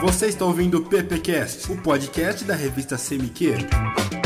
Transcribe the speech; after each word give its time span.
Você 0.00 0.26
está 0.26 0.44
ouvindo 0.44 0.78
o 0.78 0.84
PPcast, 0.84 1.70
o 1.70 1.76
podcast 1.80 2.44
da 2.44 2.54
revista 2.54 2.96
CMQ. 2.96 4.21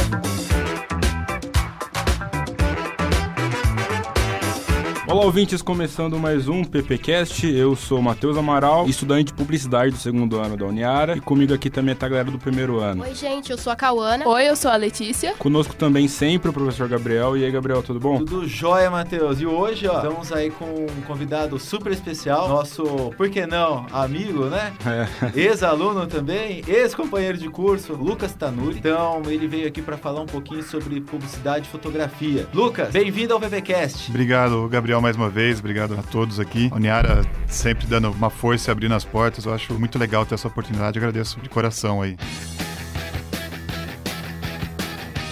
Olá, 5.17 5.25
ouvintes, 5.25 5.63
começando 5.63 6.19
mais 6.19 6.47
um 6.47 6.63
PPcast. 6.63 7.47
Eu 7.47 7.75
sou 7.75 8.03
Matheus 8.03 8.37
Amaral, 8.37 8.87
estudante 8.87 9.29
de 9.29 9.33
publicidade 9.33 9.93
do 9.93 9.97
segundo 9.97 10.39
ano 10.39 10.59
da 10.59 10.67
Uniara, 10.67 11.17
e 11.17 11.21
comigo 11.23 11.55
aqui 11.55 11.71
também 11.71 11.95
está 11.95 12.05
a 12.05 12.11
galera 12.11 12.31
do 12.31 12.39
primeiro 12.39 12.81
ano. 12.81 13.03
Oi, 13.03 13.15
gente, 13.15 13.51
eu 13.51 13.57
sou 13.57 13.73
a 13.73 13.77
Cauana. 13.77 14.29
Oi, 14.29 14.47
eu 14.47 14.55
sou 14.55 14.71
a 14.71 14.77
Letícia. 14.77 15.33
Conosco 15.39 15.75
também 15.75 16.07
sempre 16.07 16.51
o 16.51 16.53
professor 16.53 16.87
Gabriel. 16.87 17.35
E 17.35 17.47
aí, 17.47 17.51
Gabriel, 17.51 17.83
tudo 17.83 17.99
bom? 17.99 18.19
Tudo 18.19 18.47
jóia, 18.47 18.91
Matheus. 18.91 19.41
E 19.41 19.47
hoje, 19.47 19.89
ó, 19.89 19.97
estamos 19.97 20.31
aí 20.33 20.51
com 20.51 20.67
um 20.67 21.01
convidado 21.07 21.59
super 21.59 21.93
especial, 21.93 22.47
nosso, 22.47 22.85
por 23.17 23.31
que 23.31 23.47
não, 23.47 23.87
amigo, 23.91 24.45
né? 24.51 24.75
É. 24.85 25.41
Ex-aluno 25.41 26.07
também, 26.07 26.63
ex-companheiro 26.69 27.39
de 27.39 27.49
curso, 27.49 27.95
Lucas 27.95 28.35
Tanuri. 28.35 28.77
Então, 28.77 29.23
ele 29.29 29.49
veio 29.49 29.67
aqui 29.67 29.81
para 29.81 29.97
falar 29.97 30.21
um 30.21 30.27
pouquinho 30.27 30.63
sobre 30.63 31.01
publicidade 31.01 31.67
e 31.67 31.71
fotografia. 31.71 32.47
Lucas, 32.53 32.91
bem-vindo 32.91 33.33
ao 33.33 33.41
PPcast. 33.41 34.11
Obrigado, 34.11 34.69
Gabriel, 34.69 35.06
mais 35.07 35.17
uma 35.17 35.31
vez. 35.31 35.61
Obrigado 35.61 35.95
a 35.95 36.03
todos 36.03 36.41
aqui. 36.41 36.69
A 36.73 36.75
Uniara 36.75 37.25
sempre 37.47 37.87
dando 37.87 38.11
uma 38.11 38.29
força 38.29 38.69
e 38.69 38.73
abrindo 38.73 38.93
as 38.93 39.05
portas. 39.05 39.45
Eu 39.45 39.55
acho 39.55 39.73
muito 39.75 39.97
legal 40.01 40.27
ter 40.27 40.35
essa 40.35 40.49
oportunidade. 40.49 40.99
Agradeço 40.99 41.39
de 41.41 41.49
coração 41.49 42.03
aí. 42.03 42.17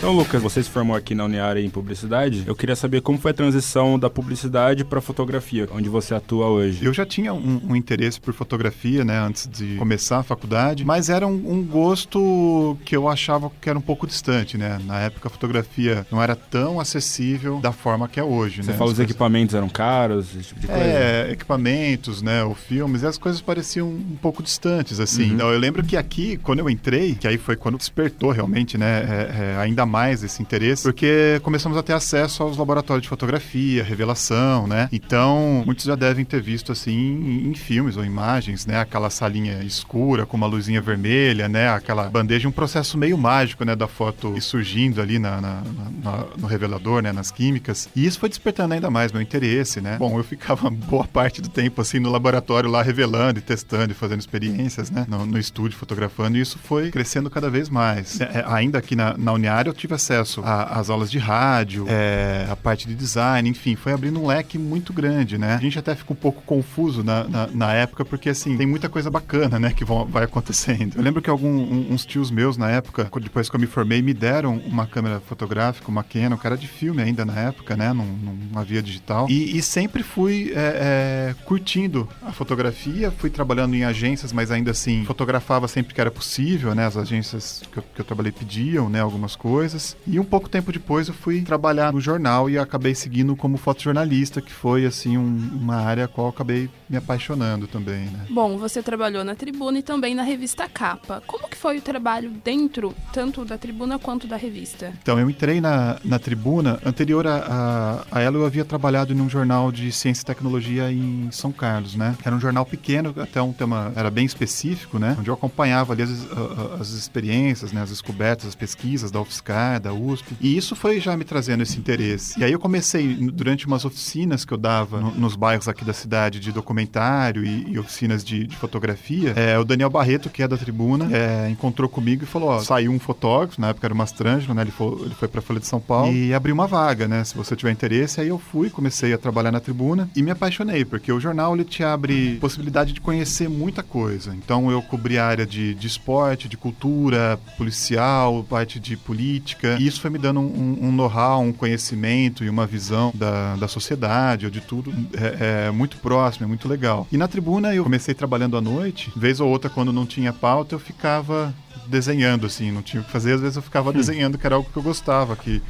Então, 0.04 0.14
Lucas, 0.14 0.42
você 0.42 0.62
se 0.62 0.68
formou 0.68 0.94
aqui 0.94 1.14
na 1.14 1.24
Uniara 1.24 1.58
em 1.58 1.70
publicidade. 1.70 2.44
Eu 2.46 2.54
queria 2.54 2.76
saber 2.76 3.00
como 3.00 3.16
foi 3.16 3.30
a 3.30 3.34
transição 3.34 3.98
da 3.98 4.10
publicidade 4.10 4.84
para 4.84 5.00
fotografia, 5.00 5.66
onde 5.72 5.88
você 5.88 6.14
atua 6.14 6.46
hoje. 6.46 6.84
Eu 6.84 6.92
já 6.92 7.06
tinha 7.06 7.32
um, 7.32 7.58
um, 7.70 7.74
interesse 7.74 8.20
por 8.20 8.34
fotografia, 8.34 9.02
né, 9.02 9.18
antes 9.18 9.48
de 9.48 9.77
começar 9.77 10.18
a 10.18 10.22
faculdade, 10.22 10.84
mas 10.84 11.08
era 11.08 11.27
um, 11.27 11.32
um, 11.32 11.64
gosto 11.64 12.77
que 12.84 12.94
eu 12.94 13.08
achava 13.08 13.50
que 13.62 13.70
era 13.70 13.78
um 13.78 13.82
pouco 13.82 14.06
distante, 14.06 14.58
né? 14.58 14.78
Na 14.84 15.00
época 15.00 15.28
a 15.28 15.30
fotografia 15.30 16.06
não 16.12 16.22
era 16.22 16.36
tão 16.36 16.78
acessível 16.78 17.58
da 17.60 17.72
forma 17.72 18.06
que 18.06 18.20
é 18.20 18.22
hoje, 18.22 18.62
você 18.62 18.72
né? 18.72 18.77
fala 18.77 18.91
os 18.91 19.00
equipamentos 19.00 19.55
eram 19.55 19.70
caros, 19.70 20.36
esse 20.36 20.48
tipo 20.48 20.60
de 20.60 20.66
coisa? 20.66 20.82
É, 20.82 21.30
equipamentos, 21.30 22.20
né, 22.20 22.44
ou 22.44 22.55
filmes, 22.55 23.00
e 23.00 23.06
as 23.06 23.16
coisas 23.16 23.41
pareciam 23.41 23.88
um 23.88 24.19
pouco 24.20 24.42
distantes, 24.42 25.00
assim. 25.00 25.28
Uhum. 25.28 25.34
Então, 25.34 25.50
eu 25.50 25.58
lembro 25.58 25.82
que 25.82 25.97
aqui, 25.97 26.36
quando 26.36 26.58
eu 26.58 26.69
entrei, 26.69 27.14
que 27.14 27.27
aí 27.27 27.38
foi 27.38 27.56
quando 27.56 27.78
despertou 27.78 28.32
realmente, 28.32 28.77
né, 28.77 29.02
é, 29.08 29.55
é, 29.55 29.56
ainda 29.56 29.94
mais 29.95 30.25
esse 30.25 30.42
interesse, 30.42 30.83
porque 30.83 31.39
começamos 31.45 31.78
a 31.78 31.83
ter 31.83 31.92
acesso 31.92 32.42
aos 32.42 32.56
laboratórios 32.56 33.05
de 33.05 33.09
fotografia, 33.09 33.84
revelação, 33.84 34.67
né? 34.67 34.89
Então, 34.91 35.62
muitos 35.64 35.84
já 35.84 35.95
devem 35.95 36.25
ter 36.25 36.42
visto 36.42 36.73
assim 36.73 37.48
em 37.48 37.55
filmes 37.55 37.97
ou 37.97 38.05
imagens, 38.05 38.67
né? 38.67 38.81
Aquela 38.81 39.09
salinha 39.09 39.62
escura 39.62 40.27
com 40.27 40.37
uma 40.37 40.48
luzinha 40.48 40.81
vermelha, 40.81 41.48
né? 41.48 41.69
Aquela 41.69 42.11
bandeja, 42.11 42.48
um 42.48 42.53
processo 42.53 42.98
meio 42.98 43.17
mágico, 43.17 43.65
né? 43.65 43.77
Da 43.77 43.87
foto 43.87 44.34
surgindo 44.41 45.00
ali 45.00 45.20
na, 45.20 45.41
na, 45.41 45.62
na, 46.03 46.25
no 46.37 46.48
revelador, 46.48 47.00
né? 47.00 47.12
Nas 47.12 47.31
químicas. 47.31 47.89
E 47.95 48.05
isso 48.05 48.19
foi 48.19 48.28
despertando 48.28 48.75
ainda 48.75 48.91
mais 48.91 49.12
meu 49.12 49.22
interesse, 49.22 49.81
né? 49.81 49.97
Bom, 49.97 50.19
eu 50.19 50.25
ficava 50.25 50.69
boa 50.91 51.05
parte 51.06 51.41
do 51.41 51.48
tempo 51.48 51.81
assim 51.81 52.00
no 52.00 52.11
laboratório 52.11 52.69
lá 52.69 52.83
revelando 52.83 53.39
e 53.39 53.42
testando 53.42 53.92
e 53.92 53.95
fazendo 53.95 54.19
experiências, 54.19 54.91
né? 54.91 55.06
No, 55.09 55.25
no 55.25 55.39
estúdio 55.39 55.78
fotografando 55.78 56.37
e 56.37 56.41
isso 56.41 56.59
foi 56.59 56.91
crescendo 56.91 57.31
cada 57.31 57.48
vez 57.48 57.69
mais. 57.69 58.20
É, 58.20 58.45
ainda 58.48 58.78
aqui 58.78 58.97
na, 58.97 59.17
na 59.17 59.33
Uniária 59.33 59.70
eu 59.70 59.83
tive 59.84 59.94
acesso 59.94 60.42
às 60.44 60.88
aulas 60.88 61.10
de 61.10 61.18
rádio, 61.18 61.84
é, 61.88 62.46
a 62.50 62.56
parte 62.56 62.88
de 62.88 62.94
design, 62.94 63.48
enfim, 63.48 63.77
foi 63.77 63.92
abrindo 63.92 64.18
um 64.20 64.26
leque 64.26 64.58
muito 64.58 64.92
grande, 64.92 65.36
né? 65.36 65.54
A 65.54 65.60
gente 65.60 65.78
até 65.78 65.94
fica 65.94 66.12
um 66.12 66.16
pouco 66.16 66.42
confuso 66.42 67.04
na, 67.04 67.24
na, 67.24 67.46
na 67.48 67.72
época, 67.74 68.04
porque 68.04 68.30
assim, 68.30 68.56
tem 68.56 68.66
muita 68.66 68.88
coisa 68.88 69.10
bacana, 69.10 69.58
né, 69.58 69.72
que 69.72 69.84
vão, 69.84 70.06
vai 70.06 70.24
acontecendo. 70.24 70.96
Eu 70.96 71.02
lembro 71.02 71.20
que 71.20 71.28
alguns 71.28 72.02
um, 72.02 72.06
tios 72.06 72.30
meus 72.30 72.56
na 72.56 72.70
época, 72.70 73.10
depois 73.20 73.48
que 73.48 73.56
eu 73.56 73.60
me 73.60 73.66
formei, 73.66 74.00
me 74.00 74.14
deram 74.14 74.56
uma 74.66 74.86
câmera 74.86 75.20
fotográfica, 75.20 75.88
uma 75.88 76.03
Canon, 76.03 76.38
era 76.44 76.56
de 76.56 76.66
filme 76.66 77.03
ainda 77.03 77.25
na 77.25 77.38
época, 77.38 77.76
né? 77.76 77.92
Não, 77.92 78.06
não 78.06 78.60
havia 78.60 78.82
digital. 78.82 79.26
E, 79.28 79.56
e 79.56 79.62
sempre 79.62 80.03
fui 80.03 80.53
é, 80.54 81.34
é, 81.34 81.34
curtindo 81.44 82.09
a 82.22 82.32
fotografia, 82.32 83.10
fui 83.10 83.30
trabalhando 83.30 83.75
em 83.75 83.84
agências, 83.84 84.32
mas 84.32 84.50
ainda 84.50 84.70
assim 84.70 85.04
fotografava 85.04 85.69
sempre 85.69 85.94
que 85.94 86.00
era 86.00 86.10
possível, 86.10 86.75
né? 86.75 86.86
As 86.86 86.97
agências 86.97 87.62
que 87.70 87.78
eu, 87.78 87.84
que 87.94 88.00
eu 88.00 88.04
trabalhei 88.04 88.32
pediam, 88.32 88.88
né? 88.88 89.00
Algumas 89.00 89.34
coisas. 89.36 89.73
E 90.06 90.18
um 90.18 90.24
pouco 90.24 90.48
tempo 90.48 90.72
depois 90.72 91.08
eu 91.08 91.14
fui 91.14 91.42
trabalhar 91.42 91.92
no 91.92 92.00
jornal 92.00 92.48
e 92.48 92.58
acabei 92.58 92.94
seguindo 92.94 93.36
como 93.36 93.56
fotojornalista, 93.56 94.40
que 94.40 94.52
foi 94.52 94.84
assim 94.84 95.16
um, 95.16 95.50
uma 95.60 95.76
área 95.76 96.04
a 96.04 96.08
qual 96.08 96.26
eu 96.26 96.30
acabei 96.30 96.70
me 96.88 96.96
apaixonando 96.96 97.66
também, 97.66 98.06
né? 98.06 98.26
Bom, 98.30 98.56
você 98.58 98.82
trabalhou 98.82 99.24
na 99.24 99.34
Tribuna 99.34 99.78
e 99.78 99.82
também 99.82 100.14
na 100.14 100.22
revista 100.22 100.68
Capa. 100.68 101.22
Como 101.26 101.48
que 101.48 101.56
foi 101.56 101.78
o 101.78 101.82
trabalho 101.82 102.30
dentro 102.44 102.94
tanto 103.12 103.44
da 103.44 103.56
Tribuna 103.58 103.98
quanto 103.98 104.26
da 104.26 104.36
revista? 104.36 104.92
Então, 105.02 105.18
eu 105.18 105.28
entrei 105.28 105.60
na, 105.60 105.98
na 106.04 106.18
Tribuna, 106.18 106.80
anterior 106.84 107.26
a, 107.26 108.04
a, 108.10 108.18
a 108.18 108.20
ela 108.20 108.36
eu 108.36 108.46
havia 108.46 108.64
trabalhado 108.64 109.12
em 109.12 109.20
um 109.20 109.28
jornal 109.28 109.72
de 109.72 109.91
ciência 109.92 110.22
e 110.22 110.26
tecnologia 110.26 110.91
em 110.92 111.30
São 111.30 111.52
Carlos, 111.52 111.94
né? 111.94 112.16
Era 112.24 112.34
um 112.34 112.41
jornal 112.41 112.64
pequeno, 112.66 113.14
até 113.20 113.41
um 113.41 113.52
tema 113.52 113.92
era 113.96 114.10
bem 114.10 114.24
específico, 114.24 114.98
né? 114.98 115.16
Onde 115.18 115.30
eu 115.30 115.34
acompanhava 115.34 115.92
ali 115.92 116.02
as, 116.02 116.10
as, 116.10 116.80
as 116.80 116.88
experiências, 116.91 117.72
né? 117.72 117.82
As 117.82 117.91
descobertas, 117.91 118.46
as 118.48 118.54
pesquisas 118.54 119.10
da 119.10 119.20
UFSCar, 119.20 119.53
da 119.81 119.92
USP. 119.92 120.37
E 120.41 120.56
isso 120.56 120.75
foi 120.75 121.00
já 121.00 121.16
me 121.16 121.25
trazendo 121.25 121.62
esse 121.62 121.78
interesse. 121.78 122.38
E 122.38 122.44
aí 122.44 122.53
eu 122.53 122.59
comecei, 122.59 123.15
durante 123.32 123.66
umas 123.66 123.84
oficinas 123.84 124.44
que 124.44 124.53
eu 124.53 124.59
dava 124.59 125.00
no, 125.00 125.15
nos 125.15 125.37
bairros 125.37 125.69
aqui 125.69 125.84
da 125.84 125.92
cidade 125.92 126.41
de 126.41 126.53
documentário 126.53 127.44
e, 127.44 127.72
e 127.72 127.78
oficinas 127.78 128.25
de, 128.25 128.47
de 128.47 128.56
fotografia, 128.56 129.32
é, 129.37 129.59
o 129.59 129.65
Daniel 129.65 129.91
Barreto, 129.91 130.28
que 130.31 130.42
é 130.42 130.48
da 130.48 130.56
Tribuna, 130.56 131.09
é, 131.15 131.48
encontrou 131.50 131.88
comigo 131.88 132.25
e 132.25 132.26
falou, 132.26 132.50
ó, 132.50 132.60
saiu 132.60 132.92
um 132.92 132.98
fotógrafo, 132.98 133.60
na 133.60 133.69
época 133.69 133.87
era 133.87 133.94
o 133.94 133.97
Mastrangelo, 133.97 134.54
né? 134.54 134.62
Ele 134.62 134.70
foi, 134.70 135.03
ele 135.03 135.15
foi 135.15 135.28
pra 135.28 135.41
Folha 135.41 135.60
de 135.60 135.66
São 135.66 135.81
Paulo 135.81 136.12
e 136.12 136.34
abriu 136.34 136.54
uma 136.54 136.66
vaga, 136.66 137.06
né? 137.06 137.22
Se 137.25 137.36
você 137.36 137.54
tiver 137.54 137.71
interesse, 137.71 138.21
aí 138.21 138.28
eu 138.28 138.38
fui, 138.38 138.71
comecei 138.71 139.12
a 139.12 139.19
trabalhar 139.19 139.53
na 139.53 139.60
Tribuna 139.60 140.09
e 140.15 140.22
me 140.22 140.31
apaixonei, 140.31 140.84
porque 140.84 141.12
o 141.12 141.21
jornal, 141.21 141.54
ele 141.54 141.65
te 141.65 141.82
abre 141.82 142.36
possibilidade 142.41 142.92
de 142.92 143.00
conhecer 143.00 143.48
muita 143.48 143.82
coisa. 143.82 144.34
Então 144.34 144.71
eu 144.71 144.82
cobri 144.82 145.19
a 145.19 145.26
área 145.26 145.47
de, 145.47 145.75
de 145.75 145.86
esporte, 145.86 146.48
de 146.48 146.56
cultura, 146.56 147.38
policial, 147.56 148.44
parte 148.48 148.78
de 148.81 148.97
política, 148.97 149.44
e 149.78 149.87
isso 149.87 150.00
foi 150.00 150.10
me 150.10 150.19
dando 150.19 150.41
um, 150.41 150.78
um 150.81 150.93
know-how, 150.93 151.43
um 151.43 151.53
conhecimento 151.53 152.44
e 152.44 152.49
uma 152.49 152.66
visão 152.66 153.12
da, 153.15 153.56
da 153.56 153.69
sociedade 153.69 154.47
ou 154.47 154.50
de 154.50 154.60
tudo 154.60 154.93
é, 155.15 155.66
é, 155.66 155.71
muito 155.71 155.97
próximo, 155.99 156.44
é 156.44 156.49
muito 156.49 156.69
legal. 156.69 157.06
E 157.12 157.16
na 157.16 157.28
tribuna 157.28 157.75
eu 157.75 157.84
comecei 157.84 158.15
trabalhando 158.15 158.56
à 158.56 158.60
noite, 158.60 159.12
vez 159.15 159.41
ou 159.41 159.49
outra 159.49 159.69
quando 159.69 159.93
não 159.93 160.06
tinha 160.06 160.33
pauta 160.33 160.75
eu 160.75 160.78
ficava 160.78 161.54
desenhando 161.87 162.47
assim, 162.47 162.72
não 162.72 162.83
tinha 162.83 163.03
o 163.03 163.04
que 163.04 163.10
fazer, 163.10 163.34
às 163.34 163.41
vezes 163.41 163.56
eu 163.56 163.62
ficava 163.62 163.91
hum. 163.91 163.93
desenhando, 163.93 164.38
que 164.38 164.47
era 164.47 164.54
algo 164.54 164.69
que 164.71 164.77
eu 164.77 164.83
gostava, 164.83 165.37
que 165.37 165.62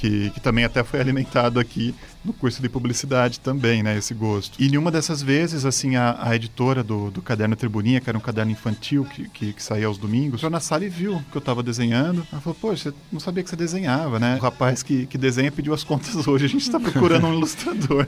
que, 0.00 0.30
que, 0.30 0.40
também 0.40 0.64
até 0.64 0.82
foi 0.82 0.98
alimentado 0.98 1.60
aqui 1.60 1.94
no 2.24 2.32
curso 2.32 2.60
de 2.60 2.68
publicidade 2.68 3.40
também, 3.40 3.82
né, 3.82 3.96
esse 3.96 4.14
gosto. 4.14 4.60
E 4.60 4.66
em 4.66 4.76
uma 4.76 4.90
dessas 4.90 5.22
vezes, 5.22 5.64
assim, 5.64 5.96
a, 5.96 6.16
a 6.20 6.36
editora 6.36 6.82
do, 6.82 7.10
do 7.10 7.22
Caderno 7.22 7.56
Tribuninha, 7.56 8.00
que 8.00 8.08
era 8.08 8.18
um 8.18 8.20
caderno 8.20 8.52
infantil 8.52 9.04
que, 9.04 9.28
que, 9.28 9.52
que 9.52 9.62
saía 9.62 9.86
aos 9.86 9.98
domingos, 9.98 10.40
entrou 10.40 10.50
na 10.50 10.60
sala 10.60 10.84
e 10.84 10.88
viu 10.88 11.22
que 11.30 11.36
eu 11.36 11.40
estava 11.40 11.62
desenhando. 11.62 12.26
Ela 12.30 12.40
falou, 12.40 12.56
poxa, 12.60 12.90
você 12.90 12.96
não 13.10 13.20
sabia 13.20 13.42
que 13.42 13.50
você 13.50 13.56
desenhava, 13.56 14.18
né? 14.18 14.36
O 14.36 14.42
rapaz 14.42 14.82
que, 14.82 15.06
que 15.06 15.16
desenha 15.16 15.50
pediu 15.50 15.72
as 15.72 15.84
contas 15.84 16.14
hoje, 16.28 16.44
a 16.44 16.48
gente 16.48 16.62
está 16.62 16.78
procurando 16.78 17.26
um 17.26 17.34
ilustrador. 17.34 18.06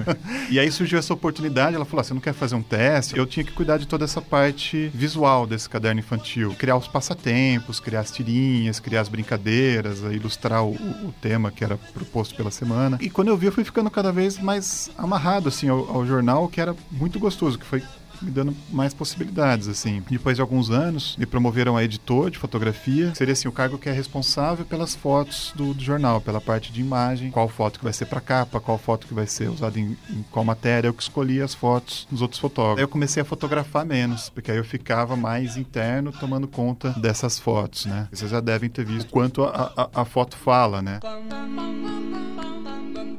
e 0.50 0.58
aí 0.58 0.70
surgiu 0.70 0.98
essa 0.98 1.14
oportunidade, 1.14 1.74
ela 1.74 1.84
falou, 1.84 2.00
ah, 2.00 2.04
você 2.04 2.14
não 2.14 2.20
quer 2.20 2.34
fazer 2.34 2.54
um 2.54 2.62
teste? 2.62 3.16
Eu 3.16 3.26
tinha 3.26 3.44
que 3.44 3.52
cuidar 3.52 3.78
de 3.78 3.86
toda 3.86 4.04
essa 4.04 4.20
parte 4.20 4.90
visual 4.94 5.46
desse 5.46 5.68
caderno 5.68 6.00
infantil, 6.00 6.54
criar 6.58 6.76
os 6.76 6.88
passatempos, 6.88 7.80
criar 7.80 8.00
as 8.00 8.10
tirinhas, 8.10 8.78
criar 8.78 9.00
as 9.00 9.08
brincadeiras, 9.08 10.00
ilustrar 10.00 10.64
o, 10.64 10.72
o 10.72 11.14
tema 11.20 11.50
que 11.50 11.64
era 11.64 11.76
proposto 11.76 12.34
pela 12.34 12.50
semana. 12.50 12.98
E 13.00 13.08
quando 13.08 13.28
eu 13.28 13.36
vi, 13.36 13.46
eu 13.46 13.53
fui 13.54 13.64
ficando 13.64 13.90
cada 13.90 14.10
vez 14.10 14.38
mais 14.38 14.90
amarrado 14.98 15.48
assim 15.48 15.68
ao, 15.68 15.88
ao 15.88 16.06
jornal, 16.06 16.48
que 16.48 16.60
era 16.60 16.74
muito 16.90 17.18
gostoso, 17.18 17.58
que 17.58 17.64
foi 17.64 17.82
me 18.22 18.30
dando 18.30 18.54
mais 18.70 18.94
possibilidades, 18.94 19.68
assim. 19.68 20.02
Depois 20.08 20.36
de 20.36 20.40
alguns 20.40 20.70
anos, 20.70 21.16
me 21.16 21.26
promoveram 21.26 21.76
a 21.76 21.84
editor 21.84 22.30
de 22.30 22.38
fotografia. 22.38 23.14
Seria, 23.14 23.32
assim, 23.32 23.48
o 23.48 23.52
cargo 23.52 23.78
que 23.78 23.88
é 23.88 23.92
responsável 23.92 24.64
pelas 24.64 24.94
fotos 24.94 25.52
do, 25.54 25.74
do 25.74 25.82
jornal, 25.82 26.20
pela 26.20 26.40
parte 26.40 26.72
de 26.72 26.80
imagem, 26.80 27.30
qual 27.30 27.48
foto 27.48 27.78
que 27.78 27.84
vai 27.84 27.92
ser 27.92 28.06
para 28.06 28.20
capa, 28.20 28.60
qual 28.60 28.78
foto 28.78 29.06
que 29.06 29.14
vai 29.14 29.26
ser 29.26 29.50
usada 29.50 29.78
em, 29.78 29.96
em, 30.10 30.24
qual 30.30 30.44
matéria. 30.44 30.88
Eu 30.88 30.94
que 30.94 31.02
escolhi 31.02 31.42
as 31.42 31.54
fotos 31.54 32.06
dos 32.10 32.22
outros 32.22 32.40
fotógrafos. 32.40 32.78
Aí 32.78 32.84
eu 32.84 32.88
comecei 32.88 33.22
a 33.22 33.24
fotografar 33.24 33.84
menos, 33.84 34.30
porque 34.30 34.50
aí 34.50 34.56
eu 34.56 34.64
ficava 34.64 35.16
mais 35.16 35.56
interno 35.56 36.12
tomando 36.12 36.48
conta 36.48 36.90
dessas 36.90 37.38
fotos, 37.38 37.86
né? 37.86 38.08
Vocês 38.12 38.30
já 38.30 38.40
devem 38.40 38.70
ter 38.70 38.84
visto 38.84 39.10
quanto 39.10 39.44
a, 39.44 39.72
a, 39.76 40.02
a 40.02 40.04
foto 40.04 40.36
fala, 40.36 40.80
né? 40.80 41.00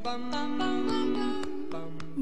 bum 0.03 0.31
bum 0.31 0.57
bum 0.59 1.14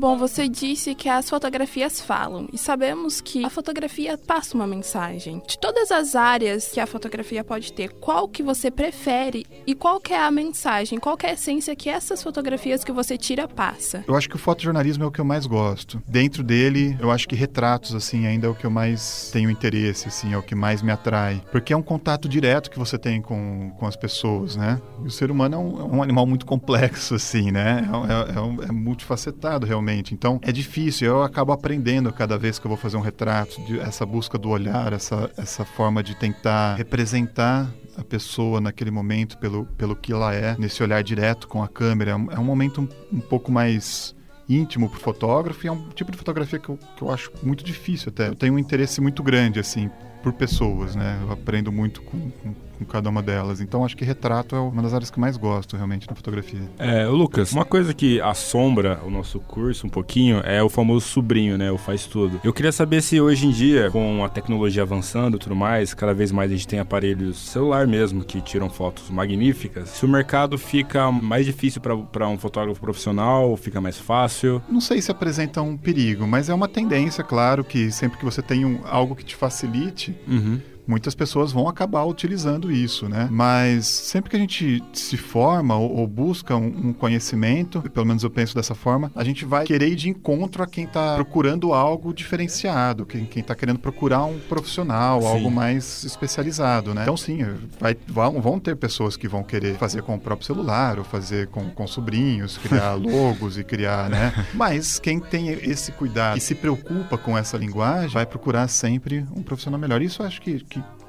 Bom, 0.04 0.18
você 0.18 0.50
disse 0.50 0.94
que 0.94 1.08
as 1.08 1.30
fotografias 1.30 2.02
falam 2.02 2.50
e 2.52 2.58
sabemos 2.58 3.22
que 3.22 3.46
a 3.46 3.50
fotografia 3.50 4.18
passa 4.18 4.54
uma 4.54 4.68
mensagem. 4.68 5.42
De 5.48 5.58
todas 5.58 5.92
as 5.92 6.14
áreas 6.14 6.68
que 6.74 6.82
a 6.82 6.86
fotografia 6.86 7.42
pode 7.42 7.72
ter, 7.72 7.88
qual 8.02 8.28
que 8.28 8.44
você 8.44 8.70
prefere 8.70 9.46
e 9.66 9.74
qual 9.74 10.02
que 10.02 10.12
é 10.12 10.22
a 10.22 10.30
mensagem, 10.30 11.00
qual 11.00 11.16
que 11.16 11.26
é 11.26 11.30
a 11.30 11.34
essência 11.36 11.74
que 11.74 11.90
essas 11.90 12.22
fotografias 12.22 12.84
que 12.84 12.92
você 12.92 13.18
tira 13.18 13.48
passa? 13.48 14.04
Eu 14.06 14.14
acho 14.14 14.28
que 14.28 14.36
o 14.36 14.38
fotojornalismo 14.38 15.06
é 15.06 15.08
o 15.08 15.12
que 15.12 15.22
eu 15.22 15.26
mais 15.26 15.46
gosto. 15.46 16.04
Dentro 16.06 16.44
dele, 16.44 16.98
eu 17.00 17.10
acho 17.10 17.26
que 17.26 17.34
retratos 17.34 17.96
assim 17.96 18.28
ainda 18.28 18.48
é 18.48 18.50
o 18.50 18.56
que 18.56 18.66
eu 18.66 18.72
mais 18.72 19.30
tenho 19.32 19.50
interesse, 19.50 20.10
assim, 20.10 20.34
é 20.34 20.38
o 20.38 20.44
que 20.44 20.54
mais 20.54 20.82
me 20.82 20.92
atrai, 20.92 21.42
porque 21.50 21.72
é 21.72 21.78
um 21.78 21.82
contato 21.82 22.28
direto 22.28 22.70
que 22.70 22.78
você 22.78 22.98
tem 22.98 23.22
com, 23.22 23.72
com 23.80 23.88
as 23.88 23.96
pessoas, 23.96 24.58
né? 24.58 24.82
E 25.02 25.08
o 25.08 25.12
ser 25.12 25.32
humano 25.32 25.56
é 25.56 25.58
um, 25.58 25.80
é 25.80 25.96
um 25.96 26.04
animal 26.04 26.28
muito 26.28 26.44
complexo, 26.46 27.16
assim, 27.16 27.52
né? 27.54 27.90
É, 27.90 28.34
é, 28.34 28.66
é, 28.66 28.68
é 28.68 28.72
multifacetado 28.74 29.66
realmente. 29.66 29.93
Então 30.14 30.40
é 30.42 30.52
difícil. 30.52 31.08
Eu 31.08 31.24
acabo 31.24 31.52
aprendendo 31.52 32.12
cada 32.12 32.38
vez 32.38 32.58
que 32.58 32.66
eu 32.66 32.70
vou 32.70 32.78
fazer 32.78 32.98
um 32.98 33.02
retrato, 33.02 33.62
de, 33.66 33.80
essa 33.80 34.06
busca 34.06 34.38
do 34.38 34.50
olhar, 34.50 34.94
essa, 34.94 35.30
essa 35.38 35.66
forma 35.66 36.02
de 36.02 36.16
tentar 36.16 36.76
representar 36.76 37.70
a 37.98 38.04
pessoa 38.04 38.60
naquele 38.60 38.90
momento 38.92 39.38
pelo, 39.38 39.66
pelo 39.78 39.96
que 39.96 40.12
ela 40.12 40.34
é, 40.34 40.56
nesse 40.58 40.82
olhar 40.82 41.04
direto 41.04 41.48
com 41.48 41.64
a 41.64 41.68
câmera. 41.68 42.12
É 42.12 42.16
um, 42.16 42.32
é 42.32 42.38
momento 42.38 42.82
um, 42.82 43.18
um 43.18 43.20
pouco 43.20 43.52
mais 43.52 44.16
íntimo 44.48 44.90
para 44.90 44.98
o 44.98 45.02
fotógrafo 45.02 45.66
e 45.66 45.70
é 45.70 45.72
um 45.72 45.90
tipo 45.90 46.12
de 46.12 46.18
fotografia 46.18 46.60
que 46.60 46.70
eu, 46.70 46.78
que 46.96 47.02
eu 47.02 47.12
acho 47.12 47.32
muito 47.42 47.64
difícil 47.64 48.10
até. 48.10 48.30
Eu 48.30 48.36
tenho 48.36 48.54
um 48.54 48.60
interesse 48.60 49.00
muito 49.00 49.24
grande, 49.24 49.60
assim, 49.60 49.90
por 50.22 50.34
pessoas, 50.34 50.96
né? 50.96 51.20
Eu 51.22 51.32
aprendo 51.32 51.72
muito 51.72 52.02
com, 52.02 52.30
com 52.30 52.54
com 52.84 52.92
cada 52.92 53.10
uma 53.10 53.22
delas. 53.22 53.62
Então 53.62 53.86
acho 53.86 53.96
que 53.96 54.06
retrato 54.06 54.56
é 54.56 54.60
uma 54.60 54.82
das 54.82 54.94
áreas 54.94 55.10
que 55.10 55.20
mais 55.20 55.38
gosto 55.38 55.76
realmente 55.76 56.08
na 56.08 56.16
fotografia. 56.16 56.62
É, 56.78 57.06
Lucas, 57.06 57.52
uma 57.52 57.66
coisa 57.66 57.94
que 57.94 58.20
assombra 58.22 59.00
o 59.06 59.10
nosso 59.10 59.40
curso 59.40 59.88
um 59.88 59.90
pouquinho 59.90 60.40
é 60.40 60.62
o 60.62 60.70
famoso 60.70 61.08
sobrinho, 61.08 61.58
né? 61.58 61.72
O 61.72 61.78
faz 61.78 62.06
tudo. 62.06 62.40
Eu 62.44 62.54
queria 62.54 62.72
saber 62.72 63.02
se 63.02 63.20
hoje 63.20 63.48
em 63.48 63.52
dia, 63.52 63.90
com 63.92 64.24
a 64.24 64.30
tecnologia 64.30 64.84
avançando 64.84 65.38
e 65.38 65.40
tudo 65.40 65.56
mais, 65.56 65.94
cada 65.94 66.14
vez 66.14 66.32
mais 66.32 66.52
a 66.52 66.56
gente 66.56 66.68
tem 66.68 66.80
aparelhos 66.80 67.38
celular 67.38 67.88
mesmo 67.88 68.24
que 68.24 68.42
tiram 68.42 68.70
fotos 68.70 69.10
magníficas, 69.10 69.90
se 69.90 70.06
o 70.06 70.10
mercado 70.10 70.58
fica 70.58 71.12
mais 71.12 71.46
difícil 71.46 71.82
para 71.82 72.28
um 72.28 72.38
fotógrafo 72.38 72.80
profissional, 72.80 73.56
fica 73.58 73.80
mais 73.80 73.98
fácil? 73.98 74.62
Não 74.70 74.82
sei 74.82 75.02
se 75.02 75.12
apresenta 75.12 75.62
um 75.62 75.78
perigo, 75.78 76.26
mas 76.28 76.50
é 76.50 76.54
uma 76.54 76.68
tendência, 76.68 77.24
claro, 77.24 77.64
que 77.64 77.92
sempre 77.92 78.18
que 78.18 78.26
você 78.26 78.42
tem 78.42 78.66
um, 78.66 78.80
algo 78.86 79.16
que 79.16 79.24
te 79.24 79.36
facilite, 79.36 80.16
uhum 80.28 80.60
muitas 80.88 81.16
pessoas 81.16 81.52
vão 81.52 81.68
acabar 81.68 82.04
utilizando 82.04 82.72
isso, 82.72 83.08
né? 83.08 83.28
Mas 83.32 83.86
sempre 83.86 84.30
que 84.30 84.36
a 84.36 84.40
gente 84.40 84.84
se 84.94 85.18
forma 85.18 85.76
ou, 85.76 85.98
ou 85.98 86.08
busca 86.08 86.56
um, 86.56 86.90
um, 86.90 86.94
conhecimento, 86.94 87.82
pelo 87.94 88.06
menos 88.06 88.24
eu 88.24 88.30
penso 88.30 88.56
dessa 88.56 88.76
forma, 88.76 89.12
a 89.16 89.24
gente 89.24 89.46
vai 89.46 89.66
querer 89.66 89.90
ir 89.90 89.96
de 89.96 90.10
encontro 90.10 90.64
a 90.64 90.68
quem 90.68 90.86
está 90.86 91.16
procurando 91.16 91.74
algo 91.74 92.14
diferenciado, 92.14 93.06
quem 93.06 93.28
está 93.36 93.56
querendo 93.56 93.80
procurar 93.80 94.26
um 94.26 94.40
profissional, 94.40 95.22
sim. 95.22 95.28
algo 95.28 95.52
mais 95.52 96.04
especializado, 96.04 96.94
né? 96.94 97.04
Então 97.04 97.18
sim, 97.18 97.40
vai, 97.80 97.96
vão, 98.08 98.42
vão 98.42 98.60
ter 98.60 98.76
pessoas 98.76 99.18
que 99.18 99.28
vão 99.28 99.44
querer 99.44 99.76
fazer 99.76 100.02
com 100.04 100.16
o 100.16 100.20
próprio 100.20 100.46
celular 100.46 100.98
ou 100.98 101.04
fazer 101.04 101.48
com, 101.48 101.70
com 101.70 101.88
sobrinhos, 101.88 102.58
criar 102.58 102.94
logos 102.96 103.58
e 103.58 103.64
criar, 103.64 104.10
né? 104.10 104.34
Mas 104.54 105.00
quem 105.00 105.20
tem 105.20 105.50
esse 105.50 105.92
cuidado 105.92 106.38
e 106.38 106.42
se 106.42 106.56
preocupa 106.56 107.18
com 107.18 107.38
essa 107.38 107.58
linguagem 107.58 108.10
vai 108.10 108.26
procurar 108.26 108.68
sempre 108.68 109.26
um 109.36 109.42
profissional 109.42 109.80
melhor. 109.80 110.02
Isso 110.02 110.22
eu 110.22 110.28
acho 110.28 110.42
que, 110.42 110.60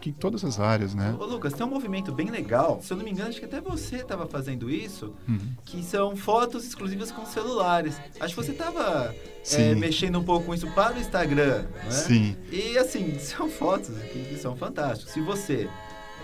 que, 0.04 0.10
em 0.10 0.12
todas 0.12 0.44
as 0.44 0.60
áreas, 0.60 0.94
né? 0.94 1.16
Ô, 1.18 1.24
Lucas, 1.24 1.54
tem 1.54 1.66
um 1.66 1.70
movimento 1.70 2.12
bem 2.12 2.28
legal. 2.30 2.78
Se 2.82 2.92
eu 2.92 2.96
não 2.98 3.04
me 3.04 3.10
engano, 3.10 3.30
acho 3.30 3.38
que 3.38 3.46
até 3.46 3.58
você 3.58 3.96
estava 3.96 4.26
fazendo 4.26 4.70
isso, 4.70 5.14
uhum. 5.26 5.54
que 5.64 5.82
são 5.82 6.14
fotos 6.14 6.66
exclusivas 6.66 7.10
com 7.10 7.24
celulares. 7.24 7.96
Acho 8.20 8.34
que 8.34 8.42
você 8.42 8.52
estava 8.52 9.14
é, 9.52 9.74
mexendo 9.74 10.18
um 10.18 10.24
pouco 10.24 10.46
com 10.46 10.54
isso 10.54 10.70
para 10.72 10.94
o 10.94 11.00
Instagram, 11.00 11.62
né? 11.62 11.90
Sim. 11.90 12.36
E 12.52 12.76
assim, 12.76 13.16
são 13.20 13.48
fotos 13.48 13.96
que, 14.12 14.24
que 14.24 14.36
são 14.36 14.54
fantásticas. 14.54 15.10
Se 15.10 15.22
você 15.22 15.70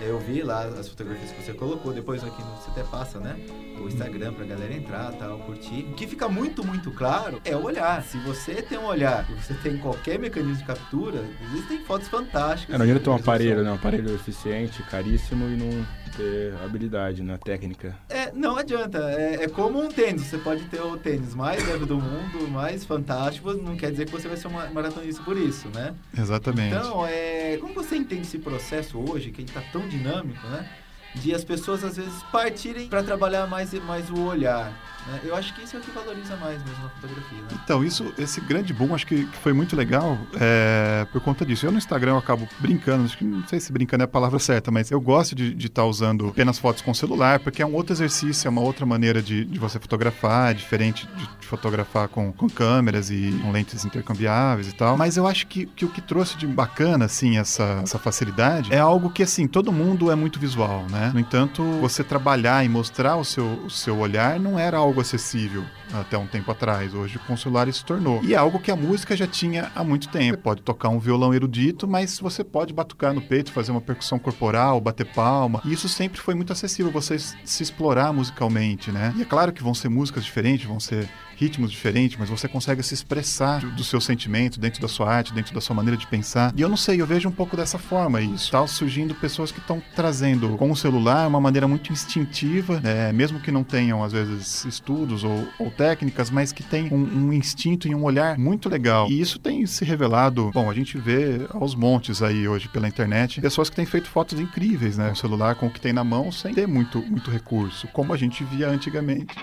eu 0.01 0.19
vi 0.19 0.43
lá 0.43 0.65
as 0.65 0.89
fotografias 0.89 1.31
que 1.31 1.43
você 1.43 1.53
colocou, 1.53 1.93
depois 1.93 2.23
aqui 2.23 2.43
você 2.43 2.71
até 2.71 2.83
passa, 2.83 3.19
né? 3.19 3.37
O 3.81 3.89
Instagram 3.89 4.33
pra 4.35 4.45
galera 4.45 4.75
entrar, 4.75 5.13
tal, 5.13 5.39
curtir. 5.41 5.87
O 5.91 5.95
que 5.95 6.07
fica 6.07 6.29
muito, 6.29 6.65
muito 6.65 6.91
claro 6.91 7.41
é 7.45 7.57
o 7.57 7.63
olhar. 7.63 8.03
Se 8.03 8.19
você 8.19 8.63
tem 8.63 8.79
um 8.79 8.87
olhar 8.87 9.27
e 9.31 9.35
você 9.35 9.55
tem 9.55 9.79
qualquer 9.79 10.19
mecanismo 10.19 10.57
de 10.57 10.65
captura, 10.65 11.25
existem 11.51 11.85
fotos 11.85 12.09
fantásticas. 12.09 12.75
É, 12.75 12.79
não 12.79 12.85
adianta 12.85 13.05
ter 13.05 13.11
um 13.11 13.15
aparelho, 13.15 13.63
né? 13.63 13.71
Um 13.71 13.75
aparelho 13.75 14.15
eficiente, 14.15 14.83
caríssimo 14.85 15.47
e 15.47 15.57
não 15.57 15.87
ter 16.17 16.55
habilidade 16.63 17.23
na 17.23 17.39
técnica. 17.39 17.97
É, 18.09 18.33
não 18.33 18.57
adianta. 18.57 18.99
É, 19.11 19.45
é, 19.45 19.49
como 19.49 19.83
um 19.83 19.89
tênis. 19.89 20.23
Você 20.23 20.39
pode 20.39 20.65
ter 20.65 20.81
o 20.81 20.97
tênis 20.97 21.35
mais 21.35 21.67
leve 21.67 21.87
do 21.87 21.97
mundo, 21.97 22.49
mais 22.49 22.85
fantástico, 22.85 23.53
não 23.55 23.77
quer 23.77 23.91
dizer 23.91 24.07
que 24.07 24.13
você 24.13 24.29
vai 24.29 24.37
ser 24.37 24.49
uma 24.49 24.69
maratonista 24.71 25.23
por 25.23 25.37
isso, 25.37 25.69
né? 25.69 25.95
Exatamente. 26.17 26.75
Então, 26.75 27.07
é, 27.07 27.59
como 27.61 27.75
você 27.75 27.97
entende 27.97 28.23
esse 28.23 28.39
processo 28.39 28.99
hoje, 28.99 29.31
que 29.31 29.43
está 29.43 29.61
tão 29.73 29.89
dinâmico, 29.89 30.47
né? 30.49 30.69
De 31.15 31.35
as 31.35 31.43
pessoas 31.43 31.83
às 31.83 31.97
vezes 31.97 32.23
partirem 32.31 32.89
para 32.89 33.03
trabalhar 33.03 33.47
mais, 33.47 33.73
mais 33.85 34.09
o 34.11 34.21
olhar. 34.27 34.73
Né? 35.07 35.21
Eu 35.25 35.35
acho 35.35 35.55
que 35.55 35.63
isso 35.63 35.77
é 35.77 35.79
o 35.79 35.83
que 35.83 35.91
valoriza 35.91 36.37
mais 36.37 36.63
mesmo 36.63 36.83
na 36.83 36.91
fotografia. 36.91 37.39
Né? 37.39 37.49
Então, 37.65 37.85
isso, 37.85 38.13
esse 38.19 38.41
grande 38.41 38.73
boom 38.73 38.95
acho 38.95 39.07
que, 39.07 39.27
que 39.27 39.37
foi 39.39 39.53
muito 39.53 39.77
legal 39.77 40.19
é, 40.39 41.07
por 41.13 41.21
conta 41.21 41.45
disso. 41.45 41.67
Eu 41.67 41.73
no 41.73 41.79
Instagram 41.79 42.13
eu 42.13 42.19
acabo 42.19 42.49
brincando, 42.59 43.05
acho 43.05 43.17
que 43.17 43.25
não 43.25 43.47
sei 43.47 43.61
se 43.61 43.73
brincando 43.73 44.03
é 44.03 44.07
a 44.07 44.09
palavra 44.09 44.39
certa, 44.39 44.71
mas 44.71 44.91
eu 44.91 45.01
gosto 45.01 45.35
de 45.35 45.55
estar 45.55 45.83
tá 45.83 45.85
usando 45.85 46.29
apenas 46.29 46.59
fotos 46.59 46.83
com 46.83 46.93
celular, 46.95 47.41
porque 47.41 47.63
é 47.63 47.67
um 47.67 47.75
outro 47.75 47.93
exercício, 47.93 48.47
é 48.47 48.51
uma 48.51 48.61
outra 48.61 48.85
maneira 48.85 49.23
de, 49.23 49.45
de 49.45 49.59
você 49.59 49.79
fotografar, 49.79 50.51
é 50.51 50.55
diferente 50.55 51.09
de, 51.17 51.27
de, 51.41 51.47
fotografar 51.47 52.09
com, 52.09 52.33
com 52.33 52.49
câmeras 52.49 53.11
e 53.11 53.39
com 53.43 53.51
lentes 53.51 53.85
intercambiáveis 53.85 54.69
e 54.69 54.73
tal. 54.73 54.97
Mas 54.97 55.17
eu 55.17 55.27
acho 55.27 55.47
que, 55.47 55.67
que 55.67 55.85
o 55.85 55.89
que 55.89 56.01
trouxe 56.01 56.37
de 56.37 56.47
bacana, 56.47 57.07
assim, 57.07 57.39
essa, 57.39 57.81
essa 57.83 57.99
facilidade, 57.99 58.73
é 58.73 58.79
algo 58.79 59.11
que, 59.11 59.23
assim, 59.23 59.47
todo 59.47 59.73
mundo 59.73 60.11
é 60.11 60.15
muito 60.15 60.39
visual, 60.39 60.87
né? 60.91 61.11
No 61.13 61.21
entanto, 61.21 61.63
você 61.81 62.05
trabalhar 62.05 62.65
e 62.65 62.69
mostrar 62.69 63.17
o 63.17 63.25
seu, 63.25 63.47
o 63.65 63.71
seu 63.71 63.99
olhar 63.99 64.39
não 64.39 64.59
era 64.59 64.79
algo 64.79 64.90
algo 64.91 65.01
acessível 65.01 65.65
até 65.93 66.19
um 66.19 66.27
tempo 66.27 66.51
atrás. 66.51 66.95
Hoje 66.95 67.19
o 67.19 67.35
isso 67.35 67.79
se 67.79 67.85
tornou. 67.85 68.23
E 68.23 68.35
é 68.35 68.37
algo 68.37 68.59
que 68.59 68.71
a 68.71 68.77
música 68.77 69.17
já 69.17 69.27
tinha 69.27 69.71
há 69.75 69.83
muito 69.83 70.09
tempo. 70.09 70.37
Você 70.37 70.43
pode 70.43 70.63
tocar 70.63 70.89
um 70.89 70.99
violão 70.99 71.33
erudito, 71.33 71.87
mas 71.87 72.19
você 72.19 72.43
pode 72.45 72.73
batucar 72.73 73.15
no 73.15 73.23
peito, 73.23 73.53
fazer 73.53 73.71
uma 73.71 73.81
percussão 73.81 74.19
corporal, 74.19 74.81
bater 74.81 75.07
palma. 75.07 75.63
E 75.65 75.73
isso 75.73 75.89
sempre 75.89 76.21
foi 76.21 76.35
muito 76.35 76.53
acessível, 76.53 76.91
você 76.93 77.19
se 77.19 77.63
explorar 77.63 78.13
musicalmente, 78.13 78.91
né? 78.91 79.15
E 79.17 79.23
é 79.23 79.25
claro 79.25 79.53
que 79.53 79.63
vão 79.63 79.75
ser 79.75 79.89
músicas 79.89 80.25
diferentes, 80.25 80.67
vão 80.67 80.81
ser 80.81 81.09
ritmos 81.41 81.71
diferentes, 81.71 82.19
mas 82.19 82.29
você 82.29 82.47
consegue 82.47 82.83
se 82.83 82.93
expressar 82.93 83.61
do 83.75 83.83
seu 83.83 83.99
sentimento 83.99 84.61
dentro 84.61 84.83
da 84.83 84.89
sua 84.89 85.11
arte, 85.11 85.33
dentro 85.33 85.55
da 85.55 85.61
sua 85.61 85.75
maneira 85.75 85.97
de 85.97 86.07
pensar. 86.07 86.53
E 86.55 86.61
eu 86.61 86.69
não 86.69 86.77
sei, 86.77 87.01
eu 87.01 87.07
vejo 87.07 87.31
um 87.31 87.33
pouco 87.33 87.57
dessa 87.57 87.79
forma 87.79 88.21
isso. 88.21 88.51
Tá 88.51 88.67
surgindo 88.67 89.15
pessoas 89.15 89.51
que 89.51 89.59
estão 89.59 89.83
trazendo 89.97 90.59
com 90.59 90.71
o 90.71 90.77
celular 90.77 91.27
uma 91.27 91.41
maneira 91.41 91.67
muito 91.67 91.91
instintiva, 91.91 92.79
né? 92.81 93.11
mesmo 93.13 93.41
que 93.41 93.51
não 93.51 93.65
tenham 93.65 94.05
às 94.05 94.13
vezes 94.13 94.67
estudos 94.81 95.23
ou, 95.23 95.47
ou 95.59 95.71
técnicas, 95.71 96.31
mas 96.31 96.53
que 96.53 96.63
tem 96.63 96.93
um, 96.93 97.27
um, 97.27 97.33
instinto 97.33 97.87
e 97.87 97.95
um 97.95 98.03
olhar 98.03 98.39
muito 98.39 98.69
legal. 98.69 99.09
E 99.09 99.21
isso 99.21 99.39
tem 99.39 99.65
se 99.67 99.85
revelado, 99.85 100.51
bom, 100.53 100.71
a 100.71 100.75
gente 100.75 100.99
vê 100.99 101.47
aos 101.51 101.75
montes 101.75 102.23
aí 102.23 102.49
hoje 102.49 102.69
pela 102.69 102.89
internet, 102.89 103.41
pessoas 103.41 103.71
que 103.71 103.77
têm 103.77 103.87
feito 103.87 104.09
fotos 104.09 104.41
incríveis, 104.41 104.97
né? 104.97 105.11
Com 105.11 105.15
celular, 105.15 105.55
com 105.55 105.67
o 105.67 105.71
que 105.71 105.81
tem 105.81 105.93
na 105.93 106.03
mão, 106.03 106.33
sem 106.33 106.55
ter 106.55 106.67
muito, 106.67 106.99
muito 107.03 107.31
recurso, 107.31 107.87
como 107.89 108.13
a 108.13 108.17
gente 108.17 108.43
via 108.45 108.69
antigamente. 108.69 109.35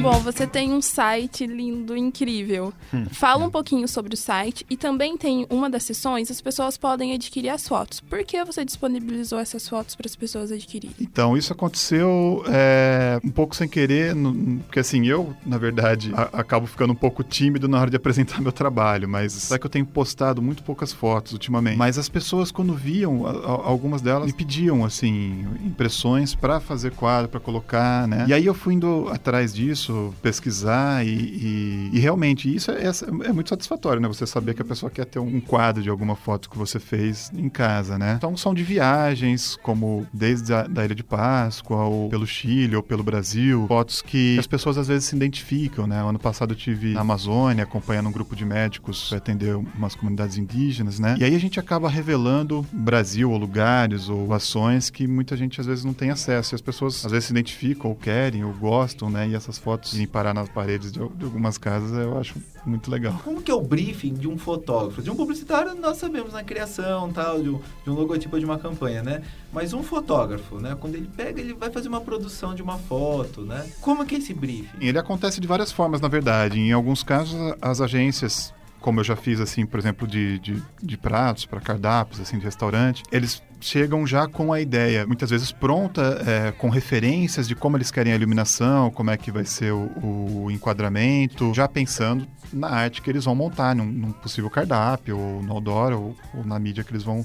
Bom, 0.00 0.20
você 0.20 0.46
tem 0.46 0.72
um 0.72 0.80
site 0.80 1.44
lindo, 1.44 1.96
incrível. 1.96 2.72
Hum. 2.94 3.06
Fala 3.10 3.44
um 3.44 3.50
pouquinho 3.50 3.88
sobre 3.88 4.14
o 4.14 4.16
site 4.16 4.64
e 4.70 4.76
também 4.76 5.16
tem 5.16 5.44
uma 5.50 5.68
das 5.68 5.82
sessões, 5.82 6.30
as 6.30 6.40
pessoas 6.40 6.76
podem 6.76 7.12
adquirir 7.14 7.48
as 7.48 7.66
fotos. 7.66 7.98
Por 8.00 8.22
que 8.22 8.42
você 8.44 8.64
disponibilizou 8.64 9.40
essas 9.40 9.68
fotos 9.68 9.96
para 9.96 10.06
as 10.06 10.14
pessoas 10.14 10.52
adquirirem? 10.52 10.94
Então, 11.00 11.36
isso 11.36 11.52
aconteceu 11.52 12.44
é, 12.48 13.18
um 13.24 13.30
pouco 13.30 13.56
sem 13.56 13.68
querer, 13.68 14.14
no, 14.14 14.60
porque 14.60 14.78
assim, 14.78 15.04
eu, 15.04 15.34
na 15.44 15.58
verdade, 15.58 16.12
a, 16.14 16.40
acabo 16.40 16.68
ficando 16.68 16.92
um 16.92 16.96
pouco 16.96 17.24
tímido 17.24 17.66
na 17.66 17.80
hora 17.80 17.90
de 17.90 17.96
apresentar 17.98 18.40
meu 18.40 18.52
trabalho, 18.52 19.08
mas 19.08 19.50
é 19.50 19.58
que 19.58 19.66
eu 19.66 19.70
tenho 19.70 19.84
postado 19.84 20.40
muito 20.40 20.62
poucas 20.62 20.92
fotos 20.92 21.32
ultimamente. 21.32 21.76
Mas 21.76 21.98
as 21.98 22.08
pessoas, 22.08 22.52
quando 22.52 22.72
viam, 22.72 23.26
a, 23.26 23.30
a, 23.30 23.68
algumas 23.68 24.00
delas 24.00 24.26
me 24.26 24.32
pediam, 24.32 24.84
assim, 24.84 25.44
impressões 25.64 26.36
para 26.36 26.60
fazer 26.60 26.92
quadro, 26.92 27.28
para 27.28 27.40
colocar, 27.40 28.06
né? 28.06 28.26
E 28.28 28.32
aí 28.32 28.46
eu 28.46 28.54
fui 28.54 28.74
indo 28.74 29.08
atrás 29.10 29.52
disso 29.52 29.87
isso, 29.88 30.14
pesquisar 30.22 31.04
e, 31.04 31.10
e, 31.10 31.90
e 31.94 31.98
realmente 31.98 32.54
isso 32.54 32.70
é, 32.70 32.84
é, 33.24 33.32
muito 33.32 33.48
satisfatório, 33.48 34.00
né? 34.00 34.08
Você 34.08 34.26
saber 34.26 34.54
que 34.54 34.62
a 34.62 34.64
pessoa 34.64 34.90
quer 34.90 35.06
ter 35.06 35.18
um 35.18 35.40
quadro 35.40 35.82
de 35.82 35.88
alguma 35.88 36.14
foto 36.14 36.50
que 36.50 36.58
você 36.58 36.78
fez 36.78 37.30
em 37.34 37.48
casa, 37.48 37.98
né? 37.98 38.14
Então 38.18 38.36
são 38.36 38.54
de 38.54 38.62
viagens, 38.62 39.58
como 39.62 40.06
desde 40.12 40.52
a 40.52 40.66
da 40.66 40.84
Ilha 40.84 40.94
de 40.94 41.02
Páscoa, 41.02 41.84
ou 41.84 42.08
pelo 42.08 42.26
Chile, 42.26 42.76
ou 42.76 42.82
pelo 42.82 43.02
Brasil, 43.02 43.66
fotos 43.66 44.02
que 44.02 44.38
as 44.38 44.46
pessoas 44.46 44.76
às 44.76 44.88
vezes 44.88 45.08
se 45.08 45.16
identificam, 45.16 45.86
né? 45.86 46.02
Ano 46.02 46.18
passado 46.18 46.52
eu 46.52 46.56
tive 46.56 46.92
na 46.92 47.00
Amazônia 47.00 47.64
acompanhando 47.64 48.08
um 48.08 48.12
grupo 48.12 48.36
de 48.36 48.44
médicos 48.44 49.08
para 49.08 49.18
atender 49.18 49.56
umas 49.56 49.94
comunidades 49.94 50.36
indígenas, 50.36 50.98
né? 50.98 51.16
E 51.18 51.24
aí 51.24 51.34
a 51.34 51.40
gente 51.40 51.58
acaba 51.58 51.88
revelando 51.88 52.66
Brasil, 52.72 53.30
ou 53.30 53.38
lugares, 53.38 54.08
ou 54.08 54.32
ações 54.32 54.90
que 54.90 55.06
muita 55.06 55.36
gente 55.36 55.60
às 55.60 55.66
vezes 55.66 55.84
não 55.84 55.94
tem 55.94 56.10
acesso. 56.10 56.54
E 56.54 56.56
as 56.56 56.60
pessoas 56.60 57.04
às 57.04 57.12
vezes 57.12 57.26
se 57.26 57.32
identificam, 57.32 57.90
ou 57.90 57.96
querem, 57.96 58.44
ou 58.44 58.52
gostam, 58.52 59.08
né? 59.08 59.28
E 59.28 59.34
essas 59.34 59.58
fotos 59.58 59.77
irem 59.94 60.06
parar 60.06 60.34
nas 60.34 60.48
paredes 60.48 60.92
de, 60.92 60.98
de 60.98 61.24
algumas 61.24 61.58
casas 61.58 61.92
eu 61.92 62.18
acho 62.18 62.34
muito 62.64 62.90
legal. 62.90 63.20
Como 63.24 63.42
que 63.42 63.50
é 63.50 63.54
o 63.54 63.60
briefing 63.60 64.14
de 64.14 64.28
um 64.28 64.36
fotógrafo? 64.36 65.02
De 65.02 65.10
um 65.10 65.16
publicitário 65.16 65.74
nós 65.74 65.96
sabemos 65.96 66.32
na 66.32 66.42
criação, 66.42 67.10
tal, 67.12 67.42
de 67.42 67.48
um, 67.48 67.60
de 67.84 67.90
um 67.90 67.94
logotipo 67.94 68.38
de 68.38 68.44
uma 68.44 68.58
campanha, 68.58 69.02
né? 69.02 69.22
Mas 69.52 69.72
um 69.72 69.82
fotógrafo, 69.82 70.56
né? 70.56 70.76
Quando 70.78 70.94
ele 70.94 71.08
pega, 71.16 71.40
ele 71.40 71.54
vai 71.54 71.70
fazer 71.70 71.88
uma 71.88 72.00
produção 72.00 72.54
de 72.54 72.62
uma 72.62 72.78
foto, 72.78 73.42
né? 73.42 73.68
Como 73.80 74.04
que 74.04 74.16
é 74.16 74.18
esse 74.18 74.34
briefing? 74.34 74.76
Ele 74.80 74.98
acontece 74.98 75.40
de 75.40 75.46
várias 75.46 75.72
formas, 75.72 76.00
na 76.00 76.08
verdade. 76.08 76.58
Em 76.58 76.72
alguns 76.72 77.02
casos, 77.02 77.38
as 77.60 77.80
agências 77.80 78.52
como 78.80 79.00
eu 79.00 79.04
já 79.04 79.16
fiz, 79.16 79.40
assim, 79.40 79.66
por 79.66 79.78
exemplo, 79.78 80.06
de, 80.06 80.38
de, 80.38 80.62
de 80.82 80.96
pratos 80.96 81.44
para 81.46 81.60
cardápios, 81.60 82.20
assim, 82.20 82.38
de 82.38 82.44
restaurante, 82.44 83.02
eles 83.10 83.42
chegam 83.60 84.06
já 84.06 84.28
com 84.28 84.52
a 84.52 84.60
ideia, 84.60 85.06
muitas 85.06 85.30
vezes 85.30 85.50
pronta, 85.50 86.22
é, 86.26 86.52
com 86.52 86.68
referências 86.68 87.48
de 87.48 87.54
como 87.54 87.76
eles 87.76 87.90
querem 87.90 88.12
a 88.12 88.16
iluminação, 88.16 88.90
como 88.90 89.10
é 89.10 89.16
que 89.16 89.32
vai 89.32 89.44
ser 89.44 89.72
o, 89.72 90.44
o 90.44 90.50
enquadramento, 90.50 91.52
já 91.52 91.66
pensando 91.66 92.26
na 92.52 92.68
arte 92.68 93.02
que 93.02 93.10
eles 93.10 93.24
vão 93.24 93.34
montar, 93.34 93.74
num, 93.74 93.86
num 93.86 94.12
possível 94.12 94.48
cardápio, 94.48 95.18
ou 95.18 95.42
no 95.42 95.52
outdoor, 95.54 95.92
ou, 95.92 96.16
ou 96.34 96.44
na 96.44 96.58
mídia 96.58 96.84
que 96.84 96.92
eles 96.92 97.02
vão 97.02 97.24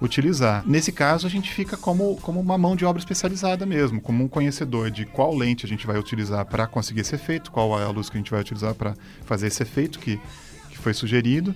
utilizar. 0.00 0.62
Nesse 0.66 0.92
caso, 0.92 1.26
a 1.26 1.30
gente 1.30 1.52
fica 1.52 1.76
como, 1.76 2.16
como 2.16 2.40
uma 2.40 2.58
mão 2.58 2.76
de 2.76 2.84
obra 2.84 3.00
especializada 3.00 3.64
mesmo, 3.64 4.00
como 4.00 4.24
um 4.24 4.28
conhecedor 4.28 4.90
de 4.90 5.06
qual 5.06 5.34
lente 5.34 5.64
a 5.64 5.68
gente 5.68 5.86
vai 5.86 5.98
utilizar 5.98 6.44
para 6.44 6.66
conseguir 6.66 7.00
esse 7.00 7.14
efeito, 7.14 7.50
qual 7.50 7.78
é 7.80 7.84
a 7.84 7.88
luz 7.88 8.10
que 8.10 8.16
a 8.16 8.20
gente 8.20 8.30
vai 8.30 8.40
utilizar 8.40 8.74
para 8.74 8.94
fazer 9.24 9.46
esse 9.46 9.62
efeito 9.62 9.98
que, 9.98 10.20
foi 10.86 10.94
sugerido. 10.94 11.52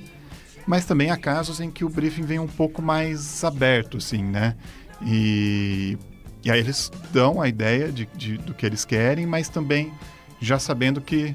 Mas 0.67 0.85
também 0.85 1.11
há 1.11 1.17
casos 1.17 1.61
em 1.61 1.71
que 1.71 1.85
o 1.85 1.89
briefing 1.89 2.23
vem 2.23 2.41
um 2.41 2.49
pouco 2.49 2.83
mais 2.83 3.45
aberto, 3.45 3.99
assim, 3.99 4.25
né? 4.25 4.57
E, 5.03 5.97
e 6.45 6.51
aí 6.51 6.59
eles 6.59 6.91
dão 7.13 7.41
a 7.41 7.49
ideia 7.49 7.93
de, 7.93 8.07
de, 8.15 8.37
do 8.39 8.53
que 8.53 8.67
eles 8.67 8.85
querem, 8.85 9.27
mas 9.27 9.49
também 9.49 9.93
já 10.41 10.59
sabendo 10.59 11.01
que 11.01 11.35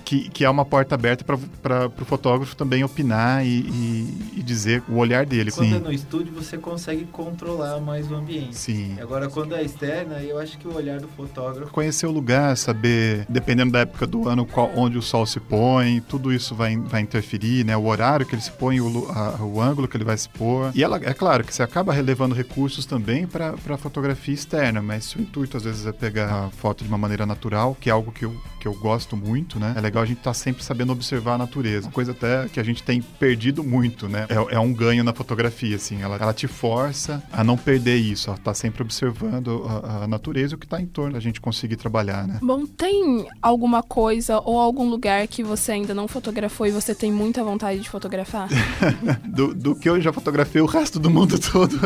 que, 0.00 0.28
que 0.28 0.44
é 0.44 0.50
uma 0.50 0.64
porta 0.64 0.94
aberta 0.94 1.24
para 1.24 1.86
o 1.86 2.04
fotógrafo 2.04 2.56
também 2.56 2.84
opinar 2.84 3.44
e, 3.44 3.60
e, 3.60 4.32
e, 4.38 4.42
dizer 4.42 4.82
o 4.88 4.96
olhar 4.96 5.26
dele. 5.26 5.50
Quando 5.50 5.68
Sim. 5.68 5.76
é 5.76 5.78
no 5.78 5.92
estúdio, 5.92 6.32
você 6.32 6.58
consegue 6.58 7.04
controlar 7.06 7.80
mais 7.80 8.10
o 8.10 8.14
ambiente. 8.14 8.56
Sim. 8.56 8.96
Agora, 9.00 9.28
quando 9.28 9.54
é 9.54 9.62
externa, 9.62 10.20
eu 10.22 10.38
acho 10.38 10.58
que 10.58 10.66
o 10.66 10.74
olhar 10.74 11.00
do 11.00 11.08
fotógrafo... 11.08 11.70
Conhecer 11.72 12.06
o 12.06 12.10
lugar, 12.10 12.56
saber, 12.56 13.26
dependendo 13.28 13.72
da 13.72 13.80
época 13.80 14.06
do 14.06 14.28
ano, 14.28 14.46
qual, 14.46 14.70
onde 14.76 14.98
o 14.98 15.02
sol 15.02 15.26
se 15.26 15.40
põe, 15.40 16.00
tudo 16.00 16.32
isso 16.32 16.54
vai, 16.54 16.76
vai 16.76 17.00
interferir, 17.00 17.64
né? 17.64 17.76
O 17.76 17.86
horário 17.86 18.26
que 18.26 18.34
ele 18.34 18.42
se 18.42 18.52
põe, 18.52 18.80
o, 18.80 19.08
a, 19.10 19.42
o 19.42 19.60
ângulo 19.60 19.88
que 19.88 19.96
ele 19.96 20.04
vai 20.04 20.16
se 20.16 20.28
pôr. 20.28 20.70
E 20.74 20.82
ela, 20.82 20.96
é 21.02 21.14
claro 21.14 21.44
que 21.44 21.54
você 21.54 21.62
acaba 21.62 21.92
relevando 21.92 22.34
recursos 22.34 22.86
também 22.86 23.26
para 23.26 23.54
a 23.70 23.76
fotografia 23.76 24.34
externa, 24.34 24.82
mas 24.82 25.04
se 25.04 25.18
o 25.18 25.20
intuito 25.20 25.56
às 25.56 25.64
vezes 25.64 25.86
é 25.86 25.92
pegar 25.92 26.46
a 26.46 26.50
foto 26.50 26.84
de 26.84 26.88
uma 26.88 26.98
maneira 26.98 27.26
natural, 27.26 27.76
que 27.80 27.88
é 27.88 27.92
algo 27.92 28.12
que 28.12 28.24
eu, 28.24 28.34
que 28.60 28.68
eu 28.68 28.74
gosto 28.74 29.16
muito, 29.16 29.58
né? 29.58 29.74
É 29.84 29.86
legal 29.86 30.02
a 30.02 30.06
gente 30.06 30.18
estar 30.18 30.30
tá 30.30 30.34
sempre 30.34 30.64
sabendo 30.64 30.92
observar 30.92 31.34
a 31.34 31.38
natureza. 31.38 31.88
Uma 31.88 31.92
coisa 31.92 32.12
até 32.12 32.48
que 32.48 32.58
a 32.58 32.62
gente 32.62 32.82
tem 32.82 33.02
perdido 33.02 33.62
muito, 33.62 34.08
né? 34.08 34.26
É, 34.30 34.54
é 34.54 34.58
um 34.58 34.72
ganho 34.72 35.04
na 35.04 35.12
fotografia, 35.12 35.76
assim. 35.76 36.00
Ela, 36.00 36.16
ela 36.16 36.32
te 36.32 36.46
força 36.46 37.22
a 37.30 37.44
não 37.44 37.54
perder 37.56 37.96
isso, 37.96 38.30
a 38.30 38.34
estar 38.34 38.44
tá 38.44 38.54
sempre 38.54 38.82
observando 38.82 39.62
a, 39.68 40.04
a 40.04 40.08
natureza 40.08 40.54
e 40.54 40.56
o 40.56 40.58
que 40.58 40.64
está 40.64 40.80
em 40.80 40.86
torno 40.86 41.12
da 41.12 41.20
gente 41.20 41.38
conseguir 41.38 41.76
trabalhar, 41.76 42.26
né? 42.26 42.38
Bom, 42.40 42.64
tem 42.64 43.26
alguma 43.42 43.82
coisa 43.82 44.40
ou 44.40 44.58
algum 44.58 44.88
lugar 44.88 45.28
que 45.28 45.42
você 45.42 45.72
ainda 45.72 45.92
não 45.92 46.08
fotografou 46.08 46.66
e 46.66 46.70
você 46.70 46.94
tem 46.94 47.12
muita 47.12 47.44
vontade 47.44 47.80
de 47.80 47.90
fotografar? 47.90 48.48
do, 49.28 49.54
do 49.54 49.74
que 49.74 49.90
eu 49.90 50.00
já 50.00 50.14
fotografei 50.14 50.62
o 50.62 50.66
resto 50.66 50.98
do 50.98 51.10
mundo 51.10 51.38
todo. 51.38 51.78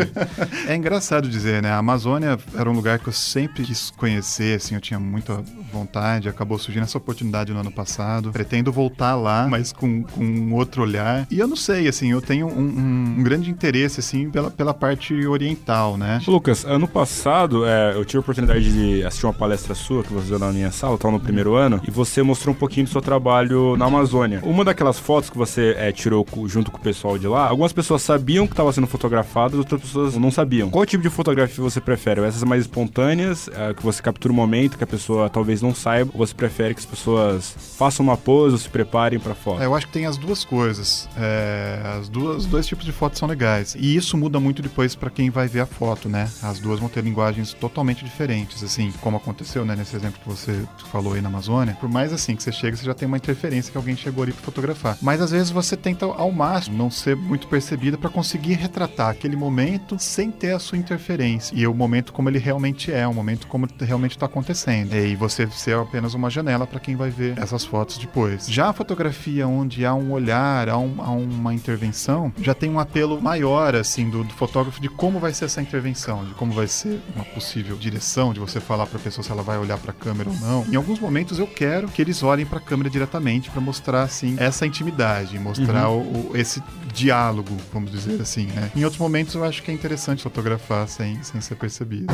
é 0.66 0.74
engraçado 0.74 1.28
dizer, 1.28 1.62
né? 1.62 1.70
A 1.70 1.76
Amazônia 1.76 2.38
era 2.56 2.70
um 2.70 2.72
lugar 2.72 2.98
que 2.98 3.08
eu 3.08 3.12
sempre 3.12 3.62
quis 3.64 3.90
conhecer, 3.90 4.56
assim, 4.56 4.74
eu 4.74 4.80
tinha 4.80 4.98
muita 4.98 5.44
vontade, 5.70 6.30
acabou 6.30 6.58
surgindo 6.58 6.84
essa 6.84 6.98
oportunidade 7.02 7.41
no 7.50 7.60
ano 7.60 7.72
passado. 7.72 8.30
Pretendo 8.30 8.72
voltar 8.72 9.14
lá, 9.16 9.46
mas 9.48 9.72
com, 9.72 10.02
com 10.02 10.24
um 10.24 10.54
outro 10.54 10.82
olhar. 10.82 11.26
E 11.30 11.38
eu 11.38 11.48
não 11.48 11.56
sei, 11.56 11.88
assim, 11.88 12.12
eu 12.12 12.20
tenho 12.20 12.46
um, 12.46 12.60
um, 12.60 13.14
um 13.18 13.22
grande 13.22 13.50
interesse, 13.50 14.00
assim, 14.00 14.30
pela, 14.30 14.50
pela 14.50 14.74
parte 14.74 15.26
oriental, 15.26 15.96
né? 15.96 16.20
Lucas, 16.26 16.64
ano 16.64 16.86
passado 16.86 17.64
é, 17.66 17.94
eu 17.94 18.04
tive 18.04 18.18
a 18.18 18.20
oportunidade 18.20 18.72
de 18.72 19.04
assistir 19.04 19.26
uma 19.26 19.32
palestra 19.32 19.74
sua 19.74 20.02
que 20.02 20.12
você 20.12 20.28
deu 20.28 20.38
na 20.38 20.52
minha 20.52 20.70
sala, 20.70 20.94
estava 20.94 21.12
no 21.12 21.20
primeiro 21.20 21.54
ano, 21.54 21.80
e 21.86 21.90
você 21.90 22.22
mostrou 22.22 22.54
um 22.54 22.58
pouquinho 22.58 22.86
do 22.86 22.90
seu 22.90 23.00
trabalho 23.00 23.76
na 23.76 23.86
Amazônia. 23.86 24.40
Uma 24.42 24.64
daquelas 24.64 24.98
fotos 24.98 25.30
que 25.30 25.38
você 25.38 25.74
é, 25.78 25.90
tirou 25.92 26.26
junto 26.46 26.70
com 26.70 26.78
o 26.78 26.80
pessoal 26.80 27.18
de 27.18 27.26
lá, 27.26 27.48
algumas 27.48 27.72
pessoas 27.72 28.02
sabiam 28.02 28.46
que 28.46 28.52
estava 28.52 28.72
sendo 28.72 28.86
fotografadas, 28.86 29.58
outras 29.58 29.80
pessoas 29.80 30.16
não 30.16 30.30
sabiam. 30.30 30.70
Qual 30.70 30.84
tipo 30.84 31.02
de 31.02 31.10
fotografia 31.10 31.62
você 31.62 31.80
prefere? 31.80 32.20
Essas 32.22 32.44
mais 32.44 32.62
espontâneas, 32.62 33.48
é, 33.48 33.74
que 33.74 33.82
você 33.82 34.02
captura 34.02 34.32
o 34.32 34.36
momento, 34.36 34.76
que 34.76 34.84
a 34.84 34.86
pessoa 34.86 35.28
talvez 35.28 35.62
não 35.62 35.74
saiba, 35.74 36.10
ou 36.14 36.26
você 36.26 36.34
prefere 36.34 36.74
que 36.74 36.80
as 36.80 36.86
pessoas 36.86 37.31
façam 37.40 38.04
uma 38.04 38.16
pose 38.16 38.52
ou 38.52 38.58
se 38.58 38.68
preparem 38.68 39.18
para 39.18 39.34
foto? 39.34 39.62
É, 39.62 39.66
eu 39.66 39.74
acho 39.74 39.86
que 39.86 39.92
tem 39.92 40.06
as 40.06 40.16
duas 40.16 40.44
coisas. 40.44 41.08
É, 41.16 41.80
as 41.98 42.08
duas, 42.08 42.46
dois 42.46 42.66
tipos 42.66 42.84
de 42.84 42.92
fotos 42.92 43.18
são 43.18 43.28
legais. 43.28 43.74
E 43.78 43.96
isso 43.96 44.16
muda 44.16 44.38
muito 44.40 44.62
depois 44.62 44.94
para 44.94 45.10
quem 45.10 45.30
vai 45.30 45.48
ver 45.48 45.60
a 45.60 45.66
foto, 45.66 46.08
né? 46.08 46.30
As 46.42 46.58
duas 46.58 46.80
vão 46.80 46.88
ter 46.88 47.02
linguagens 47.02 47.52
totalmente 47.52 48.04
diferentes, 48.04 48.62
assim, 48.62 48.92
como 49.00 49.16
aconteceu, 49.16 49.64
né, 49.64 49.76
nesse 49.76 49.94
exemplo 49.96 50.20
que 50.20 50.28
você 50.28 50.64
falou 50.90 51.14
aí 51.14 51.20
na 51.20 51.28
Amazônia. 51.28 51.76
Por 51.80 51.88
mais 51.88 52.12
assim 52.12 52.36
que 52.36 52.42
você 52.42 52.52
chega, 52.52 52.76
você 52.76 52.84
já 52.84 52.94
tem 52.94 53.06
uma 53.06 53.16
interferência 53.16 53.70
que 53.70 53.76
alguém 53.76 53.96
chegou 53.96 54.22
ali 54.22 54.32
para 54.32 54.42
fotografar. 54.42 54.98
Mas 55.00 55.20
às 55.20 55.30
vezes 55.30 55.50
você 55.50 55.76
tenta 55.76 56.06
ao 56.06 56.30
máximo 56.30 56.76
não 56.76 56.90
ser 56.90 57.16
muito 57.16 57.46
percebida 57.46 57.96
para 57.96 58.10
conseguir 58.10 58.54
retratar 58.54 59.10
aquele 59.10 59.36
momento 59.36 59.96
sem 59.98 60.30
ter 60.30 60.52
a 60.52 60.58
sua 60.58 60.78
interferência. 60.78 61.54
E 61.56 61.66
o 61.66 61.74
momento 61.74 62.12
como 62.12 62.28
ele 62.28 62.38
realmente 62.38 62.92
é, 62.92 63.06
o 63.06 63.14
momento 63.14 63.46
como 63.46 63.68
realmente 63.80 64.12
está 64.12 64.26
acontecendo. 64.26 64.94
E 64.94 65.14
você 65.16 65.46
ser 65.50 65.76
apenas 65.76 66.14
uma 66.14 66.30
janela 66.30 66.66
para 66.66 66.80
quem 66.80 66.96
vai 66.96 67.10
ver 67.10 67.21
essas 67.36 67.64
fotos 67.64 67.98
depois. 67.98 68.46
Já 68.48 68.68
a 68.68 68.72
fotografia 68.72 69.46
onde 69.46 69.84
há 69.84 69.94
um 69.94 70.12
olhar, 70.12 70.68
há, 70.68 70.78
um, 70.78 70.94
há 70.98 71.10
uma 71.10 71.54
intervenção, 71.54 72.32
já 72.40 72.54
tem 72.54 72.70
um 72.70 72.78
apelo 72.78 73.20
maior, 73.20 73.74
assim, 73.74 74.08
do, 74.08 74.24
do, 74.24 74.34
fotógrafo 74.34 74.80
de 74.80 74.88
como 74.88 75.18
vai 75.18 75.32
ser 75.32 75.46
essa 75.46 75.60
intervenção, 75.60 76.24
de 76.24 76.34
como 76.34 76.52
vai 76.52 76.66
ser 76.66 77.00
uma 77.14 77.24
possível 77.24 77.76
direção, 77.76 78.32
de 78.32 78.40
você 78.40 78.60
falar 78.60 78.86
para 78.86 78.98
a 78.98 79.02
pessoa 79.02 79.24
se 79.24 79.30
ela 79.30 79.42
vai 79.42 79.58
olhar 79.58 79.78
para 79.78 79.90
a 79.90 79.94
câmera 79.94 80.30
ou 80.30 80.36
não. 80.36 80.66
Em 80.70 80.76
alguns 80.76 80.98
momentos 80.98 81.38
eu 81.38 81.46
quero 81.46 81.88
que 81.88 82.02
eles 82.02 82.22
olhem 82.22 82.46
para 82.46 82.58
a 82.58 82.60
câmera 82.60 82.90
diretamente 82.90 83.50
para 83.50 83.60
mostrar, 83.60 84.02
assim, 84.02 84.36
essa 84.38 84.66
intimidade, 84.66 85.38
mostrar 85.38 85.88
uhum. 85.88 86.28
o, 86.30 86.32
o, 86.32 86.36
esse 86.36 86.62
diálogo, 86.92 87.56
vamos 87.72 87.90
dizer 87.90 88.20
assim, 88.20 88.46
né? 88.46 88.70
Em 88.74 88.84
outros 88.84 89.00
momentos 89.00 89.34
eu 89.34 89.44
acho 89.44 89.62
que 89.62 89.70
é 89.70 89.74
interessante 89.74 90.22
fotografar 90.22 90.86
sem, 90.88 91.22
sem 91.22 91.40
ser 91.40 91.54
percebido. 91.56 92.12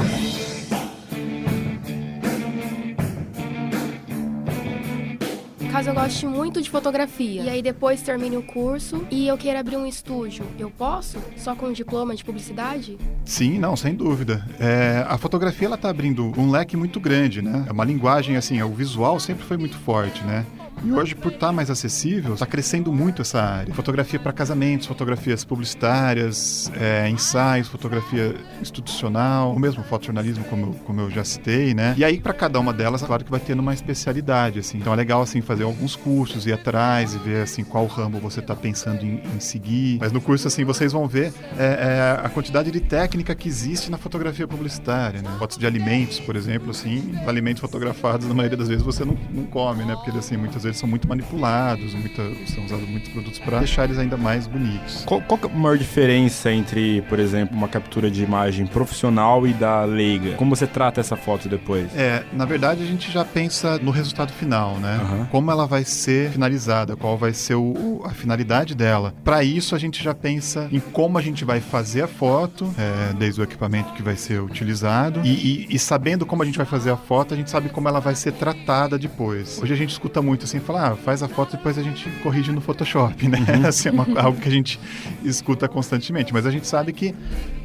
Caso 5.79 5.91
eu 5.91 5.95
goste 5.95 6.27
muito 6.27 6.61
de 6.61 6.69
fotografia 6.69 7.41
e 7.41 7.49
aí 7.49 7.63
depois 7.63 8.03
termine 8.03 8.37
o 8.37 8.43
curso 8.43 9.07
e 9.13 9.29
eu 9.29 9.39
queira 9.39 9.61
abrir 9.61 9.77
um 9.77 9.87
estúdio, 9.87 10.45
eu 10.59 10.73
posso? 10.73 11.23
Só 11.37 11.55
com 11.55 11.67
um 11.67 11.73
diploma 11.73 12.17
de 12.17 12.25
publicidade? 12.25 12.99
Sim, 13.25 13.61
não, 13.61 13.77
sem 13.77 13.95
dúvida. 13.95 14.45
É, 14.59 15.05
a 15.09 15.17
fotografia 15.17 15.69
ela 15.69 15.77
está 15.77 15.89
abrindo 15.89 16.33
um 16.37 16.51
leque 16.51 16.77
muito 16.77 16.99
grande, 16.99 17.41
né? 17.41 17.65
É 17.69 17.71
uma 17.71 17.85
linguagem 17.85 18.37
assim, 18.37 18.61
o 18.61 18.71
visual 18.71 19.21
sempre 19.21 19.45
foi 19.45 19.57
muito 19.57 19.79
forte, 19.79 20.25
né? 20.25 20.45
E 20.85 20.93
hoje, 20.93 21.15
por 21.15 21.33
estar 21.33 21.49
tá 21.49 21.53
mais 21.53 21.71
acessível, 21.71 22.35
está 22.35 22.47
crescendo 22.47 22.93
muito 22.93 23.23
essa 23.23 23.41
área. 23.41 23.75
Fotografia 23.75 24.19
para 24.19 24.33
casamentos, 24.33 24.87
fotografias 24.87 25.45
publicitárias, 25.45 26.71
é, 26.75 27.09
ensaios, 27.09 27.69
fotografia 27.69 28.35
institucional, 28.61 29.53
o 29.53 29.59
mesmo 29.59 29.83
fotojornalismo, 29.83 30.45
como, 30.45 30.75
como 30.87 31.01
eu 31.01 31.11
já 31.11 31.25
citei, 31.25 31.75
né? 31.75 31.95
E 31.97 32.05
aí, 32.05 32.21
para 32.21 32.33
cada 32.33 32.61
uma 32.61 32.73
delas, 32.73 33.03
claro 33.03 33.25
que 33.25 33.31
vai 33.31 33.41
tendo 33.41 33.61
uma 33.61 33.75
especialidade, 33.75 34.59
assim. 34.59 34.79
Então 34.79 34.93
é 34.93 34.97
legal, 34.97 35.23
assim, 35.23 35.41
fazer 35.41 35.65
alguns 35.65 35.97
cursos, 35.97 36.47
ir 36.47 36.53
atrás 36.53 37.15
e 37.15 37.19
ver, 37.19 37.43
assim, 37.43 37.65
qual 37.65 37.87
ramo 37.87 38.21
você 38.21 38.41
está 38.41 38.55
pensando 38.55 39.05
em, 39.05 39.21
em, 39.35 39.41
seguir. 39.41 39.99
Mas 40.01 40.13
no 40.13 40.21
curso, 40.21 40.47
assim, 40.47 40.65
vocês 40.65 40.93
vão 40.93 41.09
ver 41.09 41.33
é, 41.59 41.65
é, 41.65 42.21
a 42.25 42.29
quantidade 42.29 42.71
de 42.71 42.81
técnica 42.81 43.35
que 43.35 43.49
existe 43.49 43.91
na 43.91 43.99
fotografia 43.99 44.47
publicitária, 44.47 45.23
né? 45.23 45.31
Fotos 45.39 45.59
de 45.59 45.67
alimentos, 45.67 46.21
por 46.21 46.37
exemplo, 46.37 46.71
assim, 46.71 47.15
alimentos 47.27 47.61
fotografados, 47.61 48.27
na 48.27 48.35
maioria 48.35 48.57
das 48.57 48.69
vezes 48.69 48.83
você 48.83 49.05
não, 49.05 49.17
não 49.33 49.45
come, 49.45 49.85
né? 49.85 49.95
Porque, 49.95 50.17
assim, 50.17 50.37
muitas 50.37 50.63
vezes 50.63 50.68
vezes 50.69 50.81
são 50.81 50.89
muito 50.89 51.09
manipulados, 51.09 51.95
muita, 51.95 52.23
são 52.47 52.65
usados 52.65 52.89
muitos 52.89 53.11
produtos 53.11 53.39
para 53.39 53.59
deixar 53.59 53.85
eles 53.85 53.99
ainda 53.99 54.17
mais 54.17 54.47
bonitos. 54.47 55.05
Qual, 55.05 55.21
qual 55.23 55.41
é 55.43 55.47
a 55.47 55.49
maior 55.49 55.79
diferença 55.79 56.51
entre, 56.53 57.03
por 57.03 57.19
exemplo, 57.19 57.57
uma 57.57 57.69
captura 57.69 58.11
de 58.11 58.23
imagem 58.23 58.67
profissional 58.67 59.47
e 59.47 59.53
da 59.53 59.85
leiga? 59.85 60.35
Como 60.37 60.55
você 60.55 60.67
trata 60.67 61.01
essa 61.01 61.17
foto 61.17 61.49
depois? 61.49 61.95
É, 61.97 62.25
na 62.33 62.45
verdade 62.45 62.83
a 62.83 62.87
gente 62.87 63.11
já 63.11 63.25
pensa 63.25 63.79
no 63.79 63.91
resultado 63.91 64.33
final, 64.33 64.77
né? 64.79 64.99
Uhum. 64.99 65.27
Como 65.27 65.51
ela 65.51 65.67
vai 65.67 65.85
ser 65.85 66.31
finalizada, 66.31 66.97
qual 66.97 67.17
vai 67.17 67.33
ser 67.33 67.55
o, 67.55 68.03
a 68.05 68.11
finalidade 68.11 68.75
dela. 68.75 69.15
Para 69.25 69.43
isso 69.43 69.75
a 69.75 69.79
gente 69.79 70.03
já 70.03 70.15
pensa 70.15 70.69
em 70.71 70.81
como 70.81 71.19
a 71.19 71.23
gente 71.23 71.45
vai 71.45 71.61
fazer 71.61 72.03
a 72.03 72.09
foto, 72.09 72.73
é, 72.79 73.13
desde 73.15 73.41
o 73.41 73.45
equipamento 73.45 73.93
que 73.93 74.03
vai 74.03 74.17
ser 74.17 74.41
utilizado 74.41 75.21
e, 75.25 75.29
e, 75.29 75.67
e, 75.71 75.79
sabendo 75.79 76.27
como 76.27 76.43
a 76.43 76.47
gente 76.47 76.57
vai 76.57 76.67
fazer 76.67 76.91
a 76.91 76.97
foto, 76.97 77.35
a 77.35 77.37
gente 77.37 77.51
sabe 77.51 77.69
como 77.69 77.89
ela 77.89 78.01
vai 78.01 78.15
ser 78.15 78.33
tratada 78.33 78.99
depois. 78.99 79.61
Hoje 79.63 79.73
a 79.73 79.77
gente 79.77 79.91
escuta 79.91 80.21
muito 80.21 80.45
assim, 80.45 80.58
falar, 80.61 80.93
ah, 80.93 80.97
faz 80.97 81.23
a 81.23 81.29
foto 81.29 81.57
depois 81.57 81.79
a 81.79 81.83
gente 81.83 82.09
corrige 82.23 82.53
no 82.53 82.61
Photoshop, 82.61 83.27
né? 83.29 83.39
Uhum. 83.39 83.67
assim, 83.67 83.89
é 83.89 83.93
uma, 83.93 84.07
algo 84.21 84.41
que 84.41 84.49
a 84.49 84.53
gente 84.53 84.79
escuta 85.25 85.69
constantemente, 85.69 86.33
mas 86.33 86.47
a 86.47 86.51
gente 86.51 86.67
sabe 86.67 86.93
que 86.93 87.15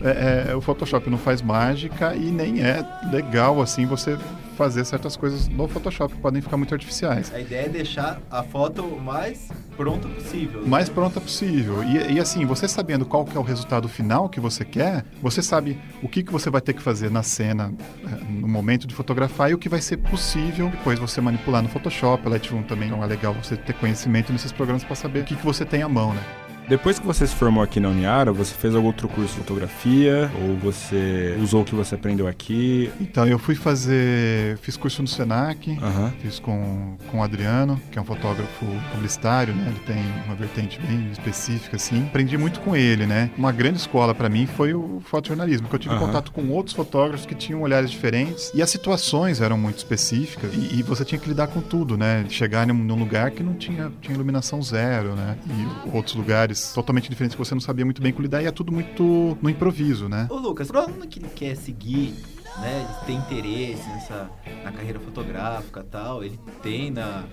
é, 0.02 0.50
é, 0.50 0.56
o 0.56 0.62
Photoshop 0.62 1.10
não 1.10 1.18
faz 1.18 1.42
mágica 1.42 2.16
e 2.16 2.26
nem 2.26 2.62
é 2.62 2.86
legal 3.12 3.62
assim 3.62 3.86
você 3.86 4.18
fazer 4.54 4.86
certas 4.86 5.16
coisas 5.16 5.48
no 5.48 5.68
Photoshop 5.68 6.14
que 6.14 6.22
podem 6.22 6.42
ficar 6.42 6.58
muito 6.58 6.74
artificiais. 6.74 7.34
A 7.34 7.40
ideia 7.40 7.66
é 7.66 7.70
deixar 7.70 8.22
a 8.30 8.44
foto 8.44 8.84
mais 8.84 9.50
pronta 9.76 10.08
possível. 10.08 10.66
Mais 10.66 10.90
pronta 10.90 11.20
possível. 11.20 11.84
E, 11.84 12.14
e, 12.14 12.20
assim, 12.20 12.46
você 12.46 12.68
sabendo 12.68 13.06
qual 13.06 13.26
que 13.26 13.36
é 13.36 13.40
o 13.40 13.44
resultado 13.44 13.88
final 13.90 14.30
que 14.30 14.40
você 14.40 14.64
quer, 14.64 15.04
você 15.22 15.42
sabe 15.42 15.80
o 16.02 16.08
que, 16.08 16.24
que 16.24 16.32
você 16.32 16.50
vai 16.50 16.62
ter 16.62 16.74
que 16.74 16.82
fazer 16.82 17.10
na 17.10 17.24
cena, 17.24 17.74
eh, 18.04 18.10
no 18.30 18.48
momento 18.48 18.88
de 18.88 18.94
fotografar 18.94 19.50
e 19.50 19.54
o 19.54 19.58
que 19.58 19.70
vai 19.70 19.82
ser 19.82 19.98
possível 19.98 20.70
depois 20.70 21.00
você 21.00 21.20
manipular 21.22 21.62
no 21.62 21.70
Photoshop, 21.70 22.28
Lightroom 22.28 22.64
também. 22.64 22.90
Então 22.90 23.04
é 23.04 23.08
legal 23.08 23.34
você 23.34 23.56
ter 23.56 23.74
conhecimento 23.74 24.32
nesses 24.32 24.52
programas 24.52 24.84
para 24.84 24.96
saber 24.96 25.22
o 25.22 25.24
que, 25.24 25.36
que 25.36 25.46
você 25.46 25.66
tem 25.66 25.82
à 25.82 25.90
mão, 25.90 26.14
né? 26.14 26.22
Depois 26.68 26.98
que 26.98 27.06
você 27.06 27.28
se 27.28 27.36
formou 27.36 27.64
aqui 27.64 27.80
na 27.80 27.90
Uniara, 27.90 28.32
você 28.32 28.54
fez 28.54 28.74
algum 28.74 28.88
outro 28.88 29.08
curso 29.08 29.34
de 29.34 29.40
fotografia? 29.40 30.32
Ou 30.42 30.58
você 30.58 31.38
usou 31.42 31.62
o 31.62 31.66
que 31.66 31.76
você 31.76 31.96
aprendeu 31.96 32.28
aqui? 32.28 32.92
Então, 33.02 33.28
eu 33.28 33.38
fui 33.38 33.56
fazer. 33.56 34.58
Fiz 34.60 34.78
curso 34.78 35.02
no 35.02 35.08
Senac, 35.08 35.70
uhum. 35.70 36.12
fiz 36.22 36.40
com, 36.40 36.96
com 37.12 37.20
o 37.20 37.24
Adriano, 37.24 37.80
que 37.92 38.00
é 38.00 38.02
um 38.02 38.06
fotógrafo 38.06 38.66
publicitário, 38.92 39.54
né? 39.54 39.66
Ele 39.68 39.80
tem 39.86 40.04
uma 40.26 40.36
vertente 40.36 40.80
bem 40.80 41.10
específica, 41.12 41.76
assim. 41.76 42.06
Aprendi 42.08 42.38
muito 42.38 42.60
com 42.62 42.76
ele, 42.76 43.06
né? 43.06 43.30
Uma 43.38 43.52
grande 43.52 43.78
escola 43.78 44.16
para 44.16 44.30
mim 44.30 44.46
foi 44.46 44.74
o 44.74 45.02
fotojornalismo, 45.06 45.68
porque 45.68 45.76
eu 45.76 45.80
tive 45.80 45.96
uhum. 45.96 46.08
contato 46.08 46.32
com 46.32 46.48
outros 46.50 46.76
fotógrafos 46.76 47.26
que 47.26 47.36
tinham 47.36 47.62
olhares 47.62 47.92
diferentes 47.92 48.52
e 48.54 48.62
as 48.62 48.70
situações 48.70 49.42
eram 49.42 49.58
muito 49.58 49.78
específicas 49.78 50.54
e, 50.54 50.80
e 50.80 50.84
você 50.84 51.04
tinha 51.04 51.20
que 51.20 51.28
lidar 51.28 51.48
com 51.48 51.62
tudo, 51.62 51.98
né? 51.98 52.26
Chegar 52.30 52.66
num, 52.66 52.74
num 52.74 52.96
lugar 52.96 53.32
que 53.32 53.44
não 53.44 53.54
tinha, 53.54 53.92
tinha 54.02 54.16
iluminação 54.16 54.62
zero, 54.62 55.16
né? 55.16 55.38
E 55.48 55.96
outros 55.96 56.16
lugares 56.16 56.53
lugares 56.54 56.74
totalmente 56.74 57.10
diferentes 57.10 57.36
que 57.36 57.44
você 57.44 57.54
não 57.54 57.62
sabia 57.62 57.84
muito 57.84 58.02
bem 58.02 58.12
como 58.12 58.24
lidar 58.24 58.42
e 58.42 58.46
é 58.46 58.52
tudo 58.52 58.72
muito 58.72 59.38
no 59.42 59.50
improviso, 59.50 60.08
né? 60.08 60.28
Ô 60.30 60.36
Lucas, 60.36 60.68
pro 60.68 60.80
aluno 60.80 61.08
que 61.08 61.20
quer 61.20 61.56
seguir, 61.56 62.14
né, 62.60 62.88
tem 63.06 63.18
interesse 63.18 63.88
nessa, 63.90 64.30
na 64.64 64.72
carreira 64.72 65.00
fotográfica 65.00 65.84
tal, 65.84 66.24
ele 66.24 66.40
tem 66.62 66.92
na, 66.92 67.26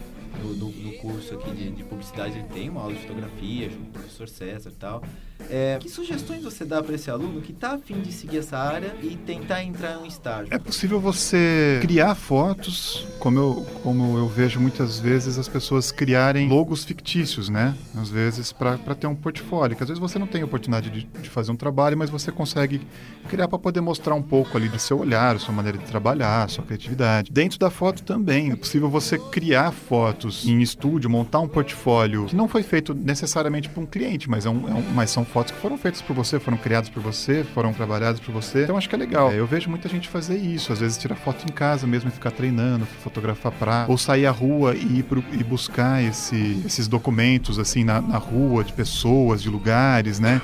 no, 0.42 0.54
no, 0.54 0.70
no 0.70 0.92
curso 0.98 1.34
aqui 1.34 1.50
de, 1.52 1.70
de, 1.70 1.84
publicidade, 1.84 2.38
ele 2.38 2.48
tem 2.48 2.68
uma 2.68 2.80
aula 2.80 2.94
de 2.94 3.00
fotografia 3.02 3.68
o 3.68 3.92
professor 3.92 4.28
César 4.28 4.72
tal. 4.78 5.02
É, 5.50 5.78
que 5.80 5.88
sugestões 5.88 6.44
você 6.44 6.64
dá 6.64 6.80
para 6.80 6.94
esse 6.94 7.10
aluno 7.10 7.40
que 7.40 7.50
está 7.50 7.72
afim 7.72 8.00
de 8.00 8.12
seguir 8.12 8.38
essa 8.38 8.56
área 8.56 8.94
e 9.02 9.16
tentar 9.16 9.64
entrar 9.64 9.94
em 9.94 9.98
um 9.98 10.06
estágio? 10.06 10.54
É 10.54 10.58
possível 10.58 11.00
você 11.00 11.78
criar 11.82 12.14
fotos, 12.14 13.06
como 13.18 13.38
eu, 13.38 13.66
como 13.82 14.16
eu 14.16 14.28
vejo 14.28 14.60
muitas 14.60 15.00
vezes 15.00 15.38
as 15.38 15.48
pessoas 15.48 15.90
criarem 15.90 16.48
logos 16.48 16.84
fictícios, 16.84 17.48
né? 17.48 17.74
Às 17.96 18.08
vezes 18.08 18.52
para 18.52 18.76
ter 18.94 19.08
um 19.08 19.14
portfólio, 19.14 19.76
que 19.76 19.82
às 19.82 19.88
vezes 19.88 20.00
você 20.00 20.18
não 20.18 20.26
tem 20.26 20.44
oportunidade 20.44 20.88
de, 20.88 21.02
de 21.04 21.28
fazer 21.28 21.50
um 21.50 21.56
trabalho, 21.56 21.98
mas 21.98 22.10
você 22.10 22.30
consegue 22.30 22.80
criar 23.28 23.48
para 23.48 23.58
poder 23.58 23.80
mostrar 23.80 24.14
um 24.14 24.22
pouco 24.22 24.56
ali 24.56 24.68
do 24.68 24.78
seu 24.78 25.00
olhar, 25.00 25.38
sua 25.40 25.54
maneira 25.54 25.76
de 25.76 25.84
trabalhar, 25.84 26.48
sua 26.48 26.64
criatividade. 26.64 27.32
Dentro 27.32 27.58
da 27.58 27.70
foto 27.70 28.02
também, 28.04 28.52
é 28.52 28.56
possível 28.56 28.88
você 28.88 29.18
criar 29.18 29.72
fotos 29.72 30.46
em 30.46 30.60
estúdio, 30.62 31.10
montar 31.10 31.40
um 31.40 31.48
portfólio 31.48 32.26
que 32.26 32.36
não 32.36 32.46
foi 32.46 32.62
feito 32.62 32.94
necessariamente 32.94 33.68
para 33.68 33.82
um 33.82 33.86
cliente, 33.86 34.30
mas, 34.30 34.46
é 34.46 34.50
um, 34.50 34.68
é 34.68 34.74
um 34.74 34.82
mas 34.94 35.10
são 35.10 35.24
fotos 35.24 35.39
que 35.44 35.58
foram 35.58 35.78
feitas 35.78 36.02
por 36.02 36.14
você, 36.14 36.38
foram 36.38 36.56
criadas 36.56 36.88
por 36.88 37.02
você, 37.02 37.44
foram 37.54 37.72
trabalhadas 37.72 38.20
por 38.20 38.32
você. 38.32 38.64
Então 38.64 38.76
acho 38.76 38.88
que 38.88 38.94
é 38.94 38.98
legal. 38.98 39.30
É, 39.30 39.38
eu 39.38 39.46
vejo 39.46 39.70
muita 39.70 39.88
gente 39.88 40.08
fazer 40.08 40.36
isso, 40.36 40.72
às 40.72 40.80
vezes 40.80 40.98
tirar 40.98 41.16
foto 41.16 41.44
em 41.48 41.52
casa 41.52 41.86
mesmo 41.86 42.08
e 42.08 42.12
ficar 42.12 42.30
treinando, 42.30 42.86
fotografar 42.86 43.52
pra. 43.52 43.86
Ou 43.88 43.96
sair 43.96 44.26
à 44.26 44.30
rua 44.30 44.74
e 44.74 44.98
ir 44.98 45.02
pro, 45.04 45.24
e 45.32 45.42
buscar 45.42 46.02
esse, 46.02 46.62
esses 46.64 46.86
documentos 46.86 47.58
assim 47.58 47.84
na, 47.84 48.00
na 48.00 48.18
rua, 48.18 48.62
de 48.62 48.72
pessoas, 48.72 49.42
de 49.42 49.48
lugares, 49.48 50.20
né? 50.20 50.40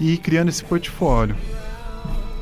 E 0.00 0.14
ir 0.14 0.18
criando 0.18 0.48
esse 0.48 0.64
portfólio. 0.64 1.36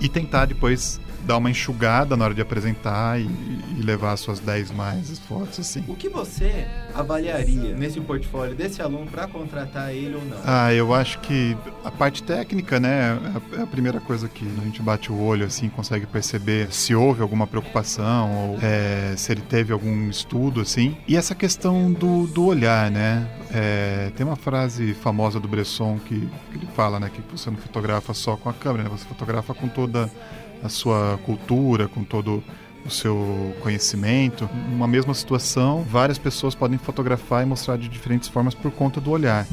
E 0.00 0.08
tentar 0.08 0.46
depois 0.46 1.00
dar 1.28 1.36
uma 1.36 1.50
enxugada 1.50 2.16
na 2.16 2.24
hora 2.24 2.34
de 2.34 2.40
apresentar 2.40 3.20
e, 3.20 3.28
e 3.76 3.82
levar 3.82 4.12
as 4.12 4.20
suas 4.20 4.40
10 4.40 4.70
mais 4.70 5.18
fotos, 5.18 5.60
assim. 5.60 5.84
O 5.86 5.94
que 5.94 6.08
você 6.08 6.66
avaliaria 6.94 7.74
nesse 7.74 8.00
portfólio 8.00 8.54
desse 8.54 8.80
aluno 8.80 9.06
para 9.06 9.26
contratar 9.26 9.94
ele 9.94 10.14
ou 10.14 10.24
não? 10.24 10.38
Ah, 10.42 10.72
eu 10.72 10.94
acho 10.94 11.18
que 11.20 11.54
a 11.84 11.90
parte 11.90 12.22
técnica, 12.22 12.80
né, 12.80 13.18
é 13.58 13.62
a 13.62 13.66
primeira 13.66 14.00
coisa 14.00 14.26
que 14.26 14.42
a 14.46 14.64
gente 14.64 14.80
bate 14.80 15.12
o 15.12 15.20
olho, 15.20 15.44
assim, 15.44 15.68
consegue 15.68 16.06
perceber 16.06 16.72
se 16.72 16.94
houve 16.94 17.20
alguma 17.20 17.46
preocupação 17.46 18.52
ou 18.52 18.58
é, 18.62 19.14
se 19.14 19.30
ele 19.30 19.42
teve 19.42 19.70
algum 19.70 20.08
estudo, 20.08 20.62
assim. 20.62 20.96
E 21.06 21.14
essa 21.14 21.34
questão 21.34 21.92
do, 21.92 22.26
do 22.26 22.46
olhar, 22.46 22.90
né? 22.90 23.28
É, 23.52 24.10
tem 24.16 24.24
uma 24.24 24.36
frase 24.36 24.94
famosa 24.94 25.38
do 25.38 25.46
Bresson 25.46 25.98
que, 25.98 26.20
que 26.50 26.56
ele 26.56 26.68
fala, 26.74 26.98
né, 26.98 27.10
que 27.12 27.20
você 27.30 27.50
não 27.50 27.58
fotografa 27.58 28.14
só 28.14 28.34
com 28.34 28.48
a 28.48 28.54
câmera, 28.54 28.84
né? 28.84 28.90
Você 28.90 29.04
fotografa 29.04 29.52
com 29.52 29.68
toda 29.68 30.10
a 30.62 30.68
sua 30.68 31.18
cultura, 31.24 31.88
com 31.88 32.04
todo 32.04 32.42
o 32.84 32.90
seu 32.90 33.54
conhecimento. 33.60 34.48
Uma 34.72 34.86
mesma 34.86 35.14
situação, 35.14 35.82
várias 35.82 36.18
pessoas 36.18 36.54
podem 36.54 36.78
fotografar 36.78 37.42
e 37.42 37.46
mostrar 37.46 37.76
de 37.76 37.88
diferentes 37.88 38.28
formas 38.28 38.54
por 38.54 38.70
conta 38.70 39.00
do 39.00 39.10
olhar. 39.10 39.46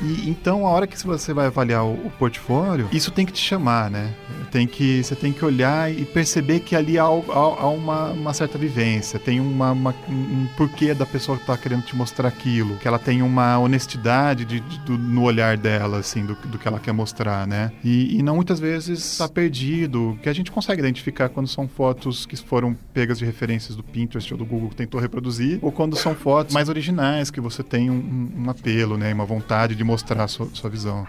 E 0.00 0.28
então, 0.28 0.66
a 0.66 0.70
hora 0.70 0.86
que 0.86 0.98
você 1.04 1.32
vai 1.32 1.46
avaliar 1.46 1.84
o, 1.84 1.94
o 1.94 2.10
portfólio, 2.18 2.88
isso 2.92 3.10
tem 3.10 3.26
que 3.26 3.32
te 3.32 3.40
chamar, 3.40 3.90
né? 3.90 4.12
Tem 4.50 4.66
que, 4.66 5.02
você 5.02 5.14
tem 5.14 5.32
que 5.32 5.44
olhar 5.44 5.92
e 5.92 6.04
perceber 6.04 6.60
que 6.60 6.74
ali 6.74 6.98
há, 6.98 7.04
há, 7.04 7.06
há 7.06 7.68
uma, 7.68 8.10
uma, 8.12 8.32
certa 8.32 8.56
vivência, 8.56 9.18
tem 9.18 9.40
uma, 9.40 9.72
uma, 9.72 9.94
um 10.08 10.46
porquê 10.56 10.94
da 10.94 11.04
pessoa 11.04 11.36
que 11.36 11.42
está 11.42 11.56
querendo 11.56 11.82
te 11.82 11.94
mostrar 11.94 12.28
aquilo, 12.28 12.76
que 12.76 12.88
ela 12.88 12.98
tem 12.98 13.20
uma 13.20 13.58
honestidade 13.58 14.44
de, 14.44 14.60
de, 14.60 14.78
do, 14.80 14.96
no 14.96 15.22
olhar 15.22 15.56
dela, 15.56 15.98
assim, 15.98 16.24
do, 16.24 16.34
do, 16.34 16.58
que 16.58 16.66
ela 16.66 16.80
quer 16.80 16.92
mostrar, 16.92 17.46
né? 17.46 17.72
E, 17.84 18.18
e 18.18 18.22
não 18.22 18.36
muitas 18.36 18.58
vezes 18.58 19.00
está 19.12 19.28
perdido, 19.28 20.18
que 20.22 20.28
a 20.28 20.32
gente 20.32 20.50
consegue 20.50 20.80
identificar 20.80 21.28
quando 21.28 21.48
são 21.48 21.68
fotos 21.68 22.24
que 22.24 22.36
foram 22.36 22.76
pegas 22.94 23.18
de 23.18 23.24
referências 23.24 23.76
do 23.76 23.82
Pinterest 23.82 24.32
ou 24.32 24.38
do 24.38 24.46
Google 24.46 24.70
que 24.70 24.76
tentou 24.76 25.00
reproduzir, 25.00 25.58
ou 25.60 25.70
quando 25.70 25.96
são 25.96 26.14
fotos 26.14 26.54
mais 26.54 26.68
originais, 26.68 27.30
que 27.30 27.40
você 27.40 27.62
tem 27.62 27.90
um, 27.90 28.30
um 28.36 28.50
apelo, 28.50 28.96
né? 28.96 29.12
Uma 29.12 29.26
vontade 29.26 29.74
de 29.74 29.84
mostrar 29.88 30.28
sua, 30.28 30.46
sua 30.52 30.68
visão. 30.68 31.06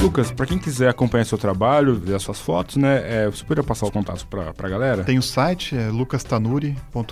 Lucas, 0.00 0.32
para 0.32 0.46
quem 0.46 0.58
quiser 0.58 0.88
acompanhar 0.88 1.26
seu 1.26 1.36
trabalho, 1.36 1.94
ver 1.94 2.14
as 2.14 2.22
suas 2.22 2.40
fotos, 2.40 2.76
né? 2.76 3.02
É, 3.04 3.26
você 3.26 3.44
poderia 3.44 3.62
passar 3.62 3.84
o 3.84 3.92
contato 3.92 4.26
pra, 4.26 4.54
pra 4.54 4.66
galera? 4.66 5.04
Tem 5.04 5.18
o 5.18 5.22
site, 5.22 5.76
é 5.76 5.88
lucastanuri.com.br. 5.90 7.04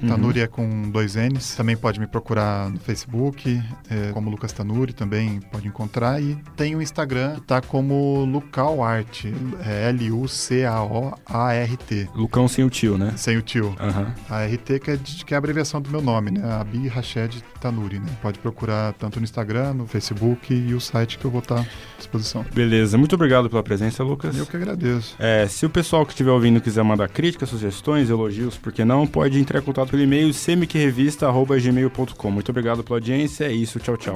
Uhum. 0.00 0.08
Tanuri 0.08 0.40
é 0.40 0.46
com 0.46 0.90
dois 0.90 1.16
N's. 1.16 1.56
Também 1.56 1.76
pode 1.76 1.98
me 1.98 2.06
procurar 2.06 2.70
no 2.70 2.78
Facebook, 2.78 3.60
é, 3.90 4.12
como 4.12 4.30
Lucas 4.30 4.52
Tanuri, 4.52 4.92
também 4.92 5.40
pode 5.50 5.66
encontrar. 5.66 6.22
E 6.22 6.36
tem 6.56 6.76
o 6.76 6.82
Instagram, 6.82 7.34
que 7.34 7.40
tá 7.40 7.60
como 7.60 8.24
Lucal 8.24 8.80
Art, 8.80 9.24
é 9.66 9.88
L-U-C-A-O-A-R-T. 9.88 10.50
Lucão 12.14 12.46
sem 12.46 12.64
o 12.64 12.70
tio, 12.70 12.96
né? 12.96 13.12
Sem 13.16 13.36
o 13.36 13.42
tio. 13.42 13.74
Uhum. 13.80 14.06
A 14.30 14.44
RT, 14.44 14.78
que 14.78 14.92
é, 14.92 14.98
que 15.26 15.34
é 15.34 15.36
a 15.36 15.38
abreviação 15.38 15.82
do 15.82 15.90
meu 15.90 16.00
nome, 16.00 16.30
né? 16.30 16.48
Abi 16.60 16.86
Rached 16.86 17.42
Tanuri, 17.60 17.98
né? 17.98 18.06
Pode 18.22 18.38
procurar 18.38 18.92
tanto 18.92 19.18
no 19.18 19.24
Instagram, 19.24 19.74
no 19.74 19.84
Facebook 19.84 20.54
e 20.54 20.72
o 20.74 20.80
site 20.80 21.18
que 21.18 21.24
eu 21.24 21.30
vou 21.30 21.40
estar 21.40 21.56
tá 21.56 21.66
disposição. 21.98 22.44
Beleza, 22.54 22.96
muito 22.96 23.14
obrigado 23.14 23.50
pela 23.50 23.62
presença, 23.62 24.02
Lucas. 24.02 24.36
Eu 24.36 24.46
que 24.46 24.56
agradeço. 24.56 25.14
É, 25.18 25.46
se 25.46 25.66
o 25.66 25.70
pessoal 25.70 26.06
que 26.06 26.12
estiver 26.12 26.30
ouvindo 26.30 26.60
quiser 26.60 26.82
mandar 26.82 27.08
críticas, 27.08 27.48
sugestões, 27.48 28.08
elogios, 28.08 28.56
por 28.56 28.72
que 28.72 28.84
não, 28.84 29.06
pode 29.06 29.38
entrar 29.38 29.58
em 29.58 29.62
contato 29.62 29.90
pelo 29.90 30.02
e-mail 30.02 30.32
semicrevista.gmail.com. 30.32 32.30
Muito 32.30 32.50
obrigado 32.50 32.82
pela 32.82 32.96
audiência, 32.98 33.44
é 33.44 33.52
isso, 33.52 33.78
tchau, 33.78 33.96
tchau. 33.96 34.14